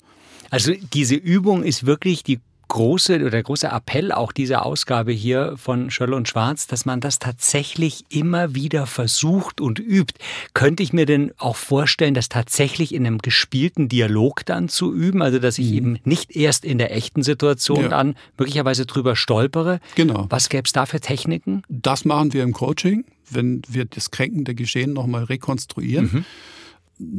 Also 0.50 0.74
diese 0.94 1.16
Übung 1.16 1.62
ist 1.62 1.86
wirklich 1.86 2.24
die 2.24 2.40
große 2.74 3.18
oder 3.18 3.30
der 3.30 3.44
große 3.44 3.68
Appell 3.68 4.12
auch 4.12 4.32
dieser 4.32 4.66
Ausgabe 4.66 5.12
hier 5.12 5.54
von 5.58 5.92
Schöll 5.92 6.12
und 6.12 6.28
Schwarz, 6.28 6.66
dass 6.66 6.86
man 6.86 7.02
das 7.02 7.20
tatsächlich 7.20 8.04
immer 8.10 8.56
wieder 8.56 8.88
versucht 8.88 9.62
und 9.62 9.78
übt. 9.78 10.16
Könnte 10.56 10.82
ich 10.82 10.92
mir 10.92 11.06
denn 11.06 11.32
auch 11.38 11.56
vorstellen, 11.56 12.16
das 12.16 12.30
tatsächlich 12.30 12.94
in 12.94 13.06
einem 13.06 13.20
gespielten 13.20 13.90
Dialog 13.90 14.44
dann 14.46 14.70
zu 14.70 14.92
üben? 14.92 15.22
Also, 15.22 15.38
dass 15.38 15.60
ich 15.60 15.70
mhm. 15.70 15.78
eben 15.78 16.00
nicht 16.04 16.36
erst 16.36 16.66
in 16.66 16.80
der 16.80 16.96
echten 16.96 17.22
Situation 17.22 17.84
ja. 17.84 17.90
dann 17.90 18.16
möglicherweise 18.40 18.88
drüber 18.88 19.16
stolpere. 19.16 19.80
Genau. 19.94 20.26
Was 20.30 20.50
gäbe 20.50 20.64
es 20.66 20.72
da 20.72 20.88
für 20.88 21.00
Techniken? 21.00 21.62
Das 21.70 22.06
machen 22.06 22.34
wir 22.34 22.42
im 22.42 22.54
Coaching, 22.54 23.06
wenn 23.30 23.62
wir 23.70 23.86
das 23.86 24.10
kränkende 24.10 24.56
Geschehen 24.56 24.94
nochmal 24.94 25.26
rekonstruieren. 25.26 26.10
Mhm 26.12 26.26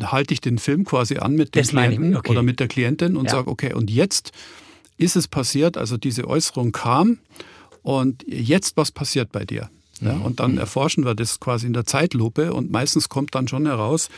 halte 0.02 0.32
ich 0.32 0.40
den 0.40 0.58
Film 0.58 0.84
quasi 0.84 1.18
an 1.18 1.34
mit 1.34 1.54
dem 1.54 1.62
das 1.62 1.70
Klienten 1.70 2.16
okay. 2.16 2.30
oder 2.30 2.42
mit 2.42 2.60
der 2.60 2.68
Klientin 2.68 3.16
und 3.16 3.26
ja. 3.26 3.32
sage, 3.32 3.50
okay, 3.50 3.74
und 3.74 3.90
jetzt 3.90 4.32
ist 4.96 5.16
es 5.16 5.28
passiert, 5.28 5.76
also 5.76 5.96
diese 5.96 6.26
Äußerung 6.26 6.72
kam 6.72 7.18
und 7.82 8.24
jetzt 8.26 8.76
was 8.76 8.90
passiert 8.90 9.32
bei 9.32 9.44
dir? 9.44 9.70
Ja, 10.00 10.14
mhm. 10.14 10.22
und 10.22 10.40
dann 10.40 10.58
erforschen 10.58 11.04
wir 11.04 11.14
das 11.14 11.40
quasi 11.40 11.66
in 11.66 11.72
der 11.72 11.86
Zeitlupe 11.86 12.52
und 12.52 12.70
meistens 12.70 13.08
kommt 13.08 13.34
dann 13.34 13.48
schon 13.48 13.66
heraus, 13.66 14.08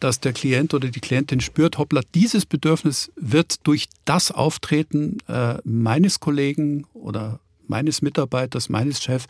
dass 0.00 0.20
der 0.20 0.32
Klient 0.32 0.74
oder 0.74 0.88
die 0.88 1.00
Klientin 1.00 1.40
spürt, 1.40 1.78
hoppla, 1.78 2.02
dieses 2.14 2.44
Bedürfnis 2.44 3.10
wird 3.16 3.66
durch 3.66 3.88
das 4.04 4.30
Auftreten 4.30 5.18
äh, 5.28 5.56
meines 5.64 6.20
Kollegen 6.20 6.86
oder 6.92 7.40
meines 7.66 8.02
Mitarbeiters, 8.02 8.68
meines 8.68 9.02
Chefs 9.02 9.26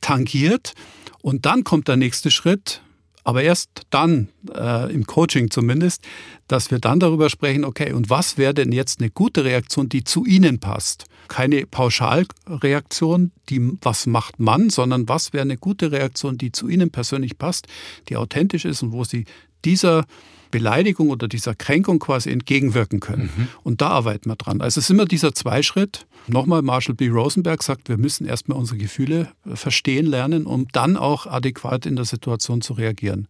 tangiert. 0.00 0.74
Und 1.22 1.46
dann 1.46 1.64
kommt 1.64 1.88
der 1.88 1.96
nächste 1.96 2.30
Schritt, 2.30 2.82
aber 3.30 3.44
erst 3.44 3.82
dann, 3.90 4.28
äh, 4.52 4.92
im 4.92 5.06
Coaching 5.06 5.52
zumindest, 5.52 6.02
dass 6.48 6.72
wir 6.72 6.80
dann 6.80 6.98
darüber 6.98 7.30
sprechen, 7.30 7.64
okay, 7.64 7.92
und 7.92 8.10
was 8.10 8.38
wäre 8.38 8.52
denn 8.52 8.72
jetzt 8.72 8.98
eine 8.98 9.08
gute 9.08 9.44
Reaktion, 9.44 9.88
die 9.88 10.02
zu 10.02 10.24
Ihnen 10.26 10.58
passt? 10.58 11.04
Keine 11.28 11.64
Pauschalreaktion, 11.64 13.30
die 13.48 13.78
was 13.82 14.06
macht 14.06 14.40
man, 14.40 14.68
sondern 14.68 15.08
was 15.08 15.32
wäre 15.32 15.42
eine 15.42 15.58
gute 15.58 15.92
Reaktion, 15.92 16.38
die 16.38 16.50
zu 16.50 16.66
Ihnen 16.66 16.90
persönlich 16.90 17.38
passt, 17.38 17.68
die 18.08 18.16
authentisch 18.16 18.64
ist 18.64 18.82
und 18.82 18.90
wo 18.90 19.04
Sie 19.04 19.26
dieser 19.64 20.06
Beleidigung 20.50 21.10
oder 21.10 21.28
dieser 21.28 21.54
Kränkung 21.54 21.98
quasi 21.98 22.30
entgegenwirken 22.30 23.00
können. 23.00 23.30
Mhm. 23.36 23.48
Und 23.62 23.80
da 23.80 23.88
arbeiten 23.88 24.28
wir 24.28 24.36
dran. 24.36 24.60
Also 24.60 24.78
es 24.78 24.86
ist 24.86 24.90
immer 24.90 25.06
dieser 25.06 25.34
Zweischritt. 25.34 26.06
Nochmal, 26.26 26.62
Marshall 26.62 26.94
B. 26.94 27.08
Rosenberg 27.08 27.62
sagt, 27.62 27.88
wir 27.88 27.96
müssen 27.96 28.26
erstmal 28.26 28.58
unsere 28.58 28.78
Gefühle 28.78 29.28
verstehen 29.54 30.06
lernen, 30.06 30.46
um 30.46 30.66
dann 30.72 30.96
auch 30.96 31.26
adäquat 31.26 31.86
in 31.86 31.96
der 31.96 32.04
Situation 32.04 32.60
zu 32.60 32.74
reagieren. 32.74 33.26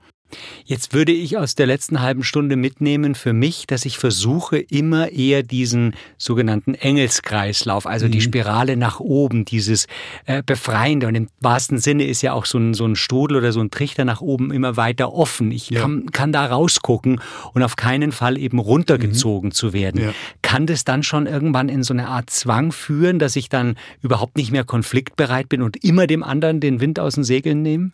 Jetzt 0.64 0.94
würde 0.94 1.12
ich 1.12 1.36
aus 1.36 1.54
der 1.54 1.66
letzten 1.66 2.00
halben 2.00 2.22
Stunde 2.22 2.56
mitnehmen 2.56 3.14
für 3.14 3.32
mich, 3.32 3.66
dass 3.66 3.84
ich 3.84 3.98
versuche, 3.98 4.58
immer 4.58 5.10
eher 5.10 5.42
diesen 5.42 5.94
sogenannten 6.18 6.74
Engelskreislauf, 6.74 7.86
also 7.86 8.06
mhm. 8.06 8.12
die 8.12 8.20
Spirale 8.20 8.76
nach 8.76 9.00
oben, 9.00 9.44
dieses 9.44 9.86
äh, 10.26 10.42
Befreiende. 10.44 11.06
Und 11.06 11.14
im 11.14 11.28
wahrsten 11.40 11.78
Sinne 11.78 12.04
ist 12.04 12.22
ja 12.22 12.32
auch 12.32 12.46
so 12.46 12.58
ein, 12.58 12.74
so 12.74 12.84
ein 12.86 12.96
Strudel 12.96 13.36
oder 13.36 13.52
so 13.52 13.60
ein 13.60 13.70
Trichter 13.70 14.04
nach 14.04 14.20
oben 14.20 14.52
immer 14.52 14.76
weiter 14.76 15.12
offen. 15.12 15.50
Ich 15.50 15.70
ja. 15.70 15.80
kann, 15.80 16.10
kann 16.12 16.32
da 16.32 16.46
rausgucken 16.46 17.20
und 17.52 17.62
auf 17.62 17.76
keinen 17.76 18.12
Fall 18.12 18.38
eben 18.38 18.58
runtergezogen 18.58 19.48
mhm. 19.48 19.54
zu 19.54 19.72
werden. 19.72 20.02
Ja. 20.02 20.12
Kann 20.42 20.66
das 20.66 20.84
dann 20.84 21.02
schon 21.02 21.26
irgendwann 21.26 21.68
in 21.68 21.82
so 21.82 21.94
eine 21.94 22.08
Art 22.08 22.30
Zwang 22.30 22.72
führen, 22.72 23.18
dass 23.18 23.36
ich 23.36 23.48
dann 23.48 23.76
überhaupt 24.02 24.36
nicht 24.36 24.52
mehr 24.52 24.64
konfliktbereit 24.64 25.48
bin 25.48 25.62
und 25.62 25.82
immer 25.84 26.06
dem 26.06 26.22
anderen 26.22 26.60
den 26.60 26.80
Wind 26.80 26.98
aus 27.00 27.14
den 27.14 27.24
Segeln 27.24 27.62
nehme? 27.62 27.90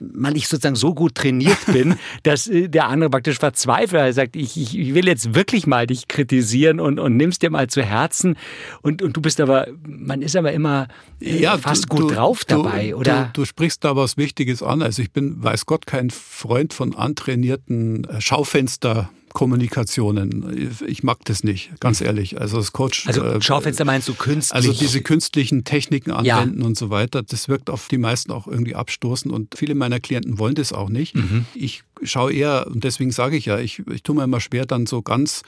Man 0.00 0.34
ich 0.36 0.48
sozusagen 0.48 0.76
so 0.76 0.94
gut 0.94 1.14
trainiert 1.14 1.58
bin, 1.66 1.96
dass 2.22 2.46
äh, 2.46 2.68
der 2.68 2.88
andere 2.88 3.10
praktisch 3.10 3.38
verzweifelt. 3.38 4.02
Er 4.02 4.12
sagt, 4.12 4.36
ich, 4.36 4.56
ich 4.56 4.94
will 4.94 5.06
jetzt 5.06 5.34
wirklich 5.34 5.66
mal 5.66 5.86
dich 5.86 6.08
kritisieren 6.08 6.80
und, 6.80 6.98
und 6.98 7.16
nimmst 7.16 7.42
dir 7.42 7.50
mal 7.50 7.68
zu 7.68 7.82
Herzen. 7.82 8.36
Und, 8.82 9.02
und 9.02 9.16
du 9.16 9.20
bist 9.20 9.40
aber, 9.40 9.68
man 9.86 10.22
ist 10.22 10.36
aber 10.36 10.52
immer 10.52 10.88
äh, 11.20 11.38
ja, 11.38 11.58
fast 11.58 11.84
du, 11.84 11.96
gut 11.96 12.10
du, 12.10 12.14
drauf 12.14 12.44
dabei, 12.44 12.90
du, 12.90 12.96
oder? 12.96 13.30
Du, 13.32 13.44
sprichst 13.44 13.84
da 13.84 13.96
was 13.96 14.16
Wichtiges 14.16 14.62
an. 14.62 14.82
Also 14.82 15.02
ich 15.02 15.12
bin, 15.12 15.42
weiß 15.42 15.66
Gott, 15.66 15.86
kein 15.86 16.10
Freund 16.10 16.74
von 16.74 16.94
antrainierten 16.94 18.04
äh, 18.04 18.20
Schaufenster 18.20 19.10
Kommunikationen. 19.32 20.78
Ich 20.86 21.02
mag 21.02 21.18
das 21.24 21.44
nicht, 21.44 21.78
ganz 21.80 22.00
ehrlich. 22.00 22.40
Also 22.40 22.56
das 22.56 22.72
Coach. 22.72 23.06
Also 23.06 23.22
äh, 23.22 23.42
Schaufenster 23.42 23.84
meinst 23.84 24.08
du 24.08 24.14
künstlich? 24.14 24.54
Also 24.54 24.72
diese 24.72 25.02
künstlichen 25.02 25.64
Techniken 25.64 26.10
anwenden 26.10 26.60
ja. 26.60 26.66
und 26.66 26.76
so 26.76 26.90
weiter, 26.90 27.22
das 27.22 27.48
wirkt 27.48 27.70
auf 27.70 27.88
die 27.88 27.98
meisten 27.98 28.32
auch 28.32 28.46
irgendwie 28.46 28.74
abstoßend 28.74 29.32
und 29.32 29.54
viele 29.56 29.74
meiner 29.74 30.00
Klienten 30.00 30.38
wollen 30.38 30.54
das 30.54 30.72
auch 30.72 30.88
nicht. 30.88 31.14
Mhm. 31.14 31.46
Ich 31.54 31.82
schaue 32.02 32.32
eher, 32.32 32.66
und 32.66 32.84
deswegen 32.84 33.10
sage 33.10 33.36
ich 33.36 33.46
ja, 33.46 33.58
ich, 33.58 33.82
ich 33.90 34.02
tue 34.02 34.14
mir 34.16 34.24
immer 34.24 34.40
schwer, 34.40 34.66
dann 34.66 34.86
so 34.86 35.02
ganz 35.02 35.42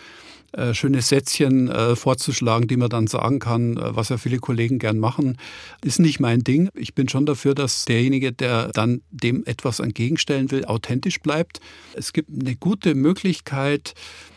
äh, 0.53 0.73
schöne 0.73 1.03
Sätzchen 1.03 1.69
äh, 1.69 1.95
vorzuschlagen, 1.95 2.69
die 2.69 2.79
man 2.79 2.89
dann 2.89 3.07
sagen 3.07 3.39
kann, 3.39 3.77
äh, 3.77 3.95
was 3.95 4.09
ja 4.09 4.17
viele 4.17 4.39
Kollegen 4.39 4.79
gern 4.79 4.99
machen, 4.99 5.37
ist 5.85 5.99
nicht 5.99 6.21
mein 6.21 6.43
Ding. 6.43 6.71
Ich 6.75 6.95
bin 6.95 7.07
schon 7.07 7.27
dafür, 7.27 7.55
dass 7.55 7.85
derjenige, 7.85 8.33
der 8.33 8.69
dann 8.69 9.03
dem 9.11 9.45
etwas 9.45 9.79
entgegenstellen 9.79 10.51
will, 10.51 10.65
authentisch 10.65 11.21
bleibt. 11.21 11.61
Es 11.93 12.15
gibt 12.15 12.31
eine 12.31 12.57
gute 12.57 12.95
Möglichkeit, 12.95 13.93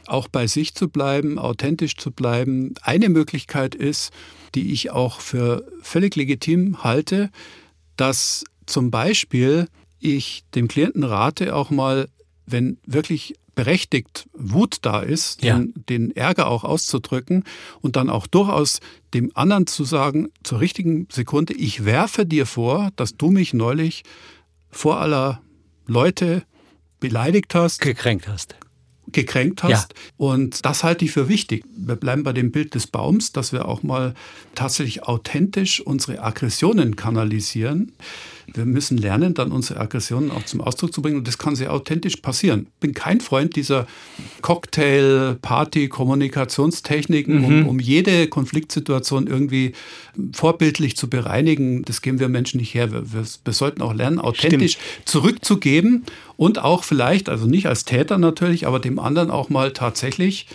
auch 0.05 0.27
bei 0.27 0.47
sich 0.47 0.75
zu 0.75 0.89
bleiben, 0.89 1.39
authentisch 1.39 1.95
zu 1.95 2.11
bleiben. 2.11 2.73
Eine 2.81 3.07
Möglichkeit 3.07 3.73
ist, 3.73 4.11
die 4.53 4.73
ich 4.73 4.91
auch 4.91 5.21
für 5.21 5.65
völlig 5.81 6.17
legitim 6.17 6.83
halte, 6.83 7.29
dass 7.95 8.43
zum 8.65 8.91
Beispiel 8.91 9.67
ich 10.01 10.43
dem 10.55 10.67
Klienten 10.67 11.03
rate, 11.03 11.55
auch 11.55 11.69
mal, 11.69 12.09
wenn 12.45 12.77
wirklich 12.85 13.35
berechtigt 13.55 14.27
Wut 14.33 14.77
da 14.81 15.01
ist, 15.01 15.43
ja. 15.43 15.57
den, 15.57 15.73
den, 15.89 16.15
Ärger 16.15 16.47
auch 16.47 16.63
auszudrücken 16.63 17.43
und 17.81 17.95
dann 17.95 18.09
auch 18.09 18.27
durchaus 18.27 18.79
dem 19.13 19.31
anderen 19.35 19.67
zu 19.67 19.83
sagen, 19.83 20.29
zur 20.43 20.61
richtigen 20.61 21.07
Sekunde, 21.11 21.53
ich 21.53 21.85
werfe 21.85 22.25
dir 22.25 22.45
vor, 22.45 22.91
dass 22.95 23.17
du 23.17 23.29
mich 23.29 23.53
neulich 23.53 24.03
vor 24.69 25.01
aller 25.01 25.41
Leute 25.85 26.43
beleidigt 26.99 27.53
hast. 27.53 27.81
Gekränkt 27.81 28.27
hast 28.27 28.55
gekränkt 29.11 29.63
hast. 29.63 29.93
Ja. 29.93 29.99
Und 30.17 30.65
das 30.65 30.83
halte 30.83 31.05
ich 31.05 31.11
für 31.11 31.27
wichtig. 31.27 31.63
Wir 31.75 31.95
bleiben 31.95 32.23
bei 32.23 32.33
dem 32.33 32.51
Bild 32.51 32.75
des 32.75 32.87
Baums, 32.87 33.31
dass 33.31 33.51
wir 33.51 33.67
auch 33.67 33.83
mal 33.83 34.13
tatsächlich 34.55 35.03
authentisch 35.03 35.81
unsere 35.81 36.21
Aggressionen 36.21 36.95
kanalisieren. 36.95 37.93
Wir 38.53 38.65
müssen 38.65 38.97
lernen, 38.97 39.33
dann 39.33 39.51
unsere 39.51 39.79
Aggressionen 39.79 40.31
auch 40.31 40.43
zum 40.43 40.61
Ausdruck 40.61 40.93
zu 40.93 41.01
bringen. 41.01 41.17
Und 41.17 41.27
das 41.27 41.37
kann 41.37 41.55
sehr 41.55 41.73
authentisch 41.73 42.17
passieren. 42.17 42.67
Ich 42.67 42.79
bin 42.79 42.93
kein 42.93 43.21
Freund 43.21 43.55
dieser 43.55 43.87
Cocktail, 44.41 45.37
Party, 45.41 45.87
Kommunikationstechniken, 45.87 47.39
mhm. 47.39 47.45
um, 47.45 47.67
um, 47.67 47.79
jede 47.79 48.27
Konfliktsituation 48.27 49.27
irgendwie 49.27 49.73
vorbildlich 50.33 50.97
zu 50.97 51.09
bereinigen. 51.09 51.83
Das 51.83 52.01
geben 52.01 52.19
wir 52.19 52.29
Menschen 52.29 52.59
nicht 52.59 52.73
her. 52.73 52.91
Wir, 52.91 53.13
wir, 53.13 53.23
wir 53.43 53.53
sollten 53.53 53.81
auch 53.81 53.93
lernen, 53.93 54.19
authentisch 54.19 54.73
Stimmt. 54.73 55.09
zurückzugeben 55.09 56.05
und 56.37 56.59
auch 56.59 56.83
vielleicht, 56.83 57.29
also 57.29 57.45
nicht 57.45 57.67
als 57.67 57.85
Täter 57.85 58.17
natürlich, 58.17 58.67
aber 58.67 58.79
dem 58.79 58.99
anderen 58.99 59.31
auch 59.31 59.49
mal 59.49 59.73
tatsächlich 59.73 60.47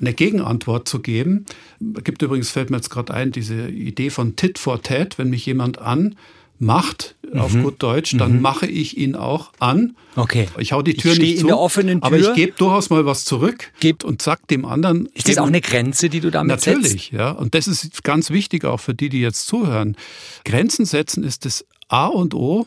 eine 0.00 0.12
Gegenantwort 0.12 0.88
zu 0.88 1.00
geben. 1.00 1.46
Gibt 1.80 2.22
übrigens, 2.22 2.50
fällt 2.50 2.70
mir 2.70 2.76
jetzt 2.76 2.90
gerade 2.90 3.14
ein, 3.14 3.32
diese 3.32 3.68
Idee 3.68 4.10
von 4.10 4.36
Tit 4.36 4.58
for 4.58 4.82
Tat, 4.82 5.18
wenn 5.18 5.30
mich 5.30 5.46
jemand 5.46 5.78
an 5.78 6.16
macht, 6.60 7.16
mhm. 7.22 7.40
auf 7.40 7.52
gut 7.52 7.82
Deutsch, 7.82 8.16
dann 8.16 8.36
mhm. 8.36 8.42
mache 8.42 8.66
ich 8.66 8.96
ihn 8.96 9.16
auch 9.16 9.52
an. 9.58 9.96
Okay. 10.14 10.46
Ich 10.58 10.72
hau 10.72 10.82
die 10.82 10.94
Tür 10.94 11.12
ich 11.12 11.18
nicht 11.18 11.34
zu, 11.36 11.40
in 11.42 11.46
der 11.48 11.58
offenen 11.58 12.00
Tür, 12.00 12.06
aber 12.06 12.18
ich 12.18 12.32
gebe 12.34 12.52
durchaus 12.52 12.90
mal 12.90 13.06
was 13.06 13.24
zurück 13.24 13.72
Gebt, 13.80 14.04
und 14.04 14.20
sag 14.20 14.46
dem 14.48 14.64
anderen. 14.64 15.06
Ist 15.14 15.28
das 15.28 15.38
auch 15.38 15.46
eine 15.46 15.62
Grenze, 15.62 16.10
die 16.10 16.20
du 16.20 16.30
damit 16.30 16.56
natürlich, 16.56 16.82
setzt? 16.82 16.94
Natürlich, 16.94 17.10
ja. 17.12 17.30
Und 17.30 17.54
das 17.54 17.66
ist 17.66 18.04
ganz 18.04 18.30
wichtig 18.30 18.64
auch 18.64 18.78
für 18.78 18.94
die, 18.94 19.08
die 19.08 19.20
jetzt 19.20 19.46
zuhören. 19.46 19.96
Grenzen 20.44 20.84
setzen 20.84 21.24
ist 21.24 21.46
das 21.46 21.64
A 21.88 22.06
und 22.06 22.34
O, 22.34 22.66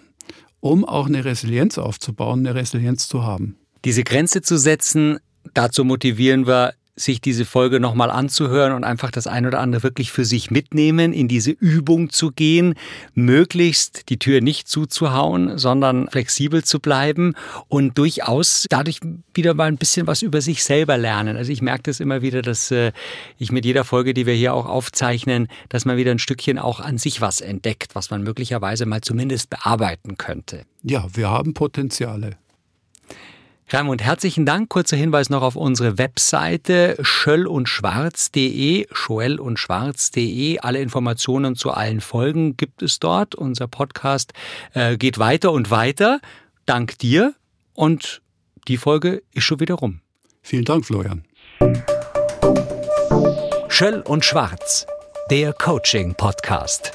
um 0.59 0.85
auch 0.85 1.05
eine 1.05 1.23
Resilienz 1.23 1.77
aufzubauen, 1.77 2.39
eine 2.39 2.55
Resilienz 2.55 3.07
zu 3.07 3.23
haben. 3.23 3.57
Diese 3.85 4.03
Grenze 4.03 4.41
zu 4.41 4.57
setzen, 4.57 5.19
dazu 5.53 5.85
motivieren 5.85 6.47
wir 6.47 6.73
sich 6.95 7.21
diese 7.21 7.45
Folge 7.45 7.79
nochmal 7.79 8.11
anzuhören 8.11 8.73
und 8.73 8.83
einfach 8.83 9.09
das 9.09 9.25
ein 9.25 9.47
oder 9.47 9.59
andere 9.59 9.81
wirklich 9.81 10.11
für 10.11 10.25
sich 10.25 10.51
mitnehmen, 10.51 11.11
in 11.11 11.27
diese 11.27 11.51
Übung 11.51 12.11
zu 12.11 12.31
gehen, 12.31 12.75
möglichst 13.15 14.09
die 14.09 14.19
Tür 14.19 14.41
nicht 14.41 14.67
zuzuhauen, 14.67 15.57
sondern 15.57 16.07
flexibel 16.09 16.63
zu 16.63 16.79
bleiben 16.79 17.33
und 17.67 17.97
durchaus 17.97 18.67
dadurch 18.69 18.99
wieder 19.33 19.55
mal 19.55 19.67
ein 19.67 19.77
bisschen 19.77 20.05
was 20.05 20.21
über 20.21 20.41
sich 20.41 20.63
selber 20.63 20.97
lernen. 20.97 21.35
Also 21.35 21.51
ich 21.51 21.63
merke 21.63 21.83
das 21.83 21.99
immer 21.99 22.21
wieder, 22.21 22.43
dass 22.43 22.69
äh, 22.69 22.91
ich 23.39 23.51
mit 23.51 23.65
jeder 23.65 23.85
Folge, 23.85 24.13
die 24.13 24.27
wir 24.27 24.35
hier 24.35 24.53
auch 24.53 24.67
aufzeichnen, 24.67 25.47
dass 25.69 25.85
man 25.85 25.97
wieder 25.97 26.11
ein 26.11 26.19
Stückchen 26.19 26.59
auch 26.59 26.79
an 26.79 26.99
sich 26.99 27.21
was 27.21 27.41
entdeckt, 27.41 27.95
was 27.95 28.11
man 28.11 28.21
möglicherweise 28.21 28.85
mal 28.85 29.01
zumindest 29.01 29.49
bearbeiten 29.49 30.17
könnte. 30.17 30.65
Ja, 30.83 31.07
wir 31.13 31.29
haben 31.29 31.53
Potenziale. 31.55 32.37
Raimund, 33.73 34.03
herzlichen 34.03 34.45
Dank. 34.45 34.69
Kurzer 34.69 34.95
Hinweis 34.97 35.31
noch 35.31 35.41
auf 35.41 35.55
unsere 35.55 35.97
Webseite 35.97 36.95
schöllundschwarz.de, 37.01 38.85
schwellundschwarz.de. 38.91 40.59
Alle 40.59 40.79
Informationen 40.79 41.55
zu 41.55 41.71
allen 41.71 41.99
Folgen 41.99 42.55
gibt 42.55 42.83
es 42.83 42.99
dort. 42.99 43.33
Unser 43.33 43.67
Podcast 43.67 44.33
äh, 44.75 44.95
geht 44.95 45.17
weiter 45.17 45.51
und 45.51 45.71
weiter. 45.71 46.19
Dank 46.67 46.99
dir 46.99 47.33
und 47.73 48.21
die 48.67 48.77
Folge 48.77 49.23
ist 49.33 49.45
schon 49.45 49.59
wieder 49.59 49.73
rum. 49.73 50.01
Vielen 50.43 50.65
Dank, 50.65 50.85
Florian. 50.85 51.23
Schöll 53.69 54.01
und 54.01 54.23
Schwarz, 54.23 54.85
der 55.31 55.51
Coaching-Podcast. 55.51 56.91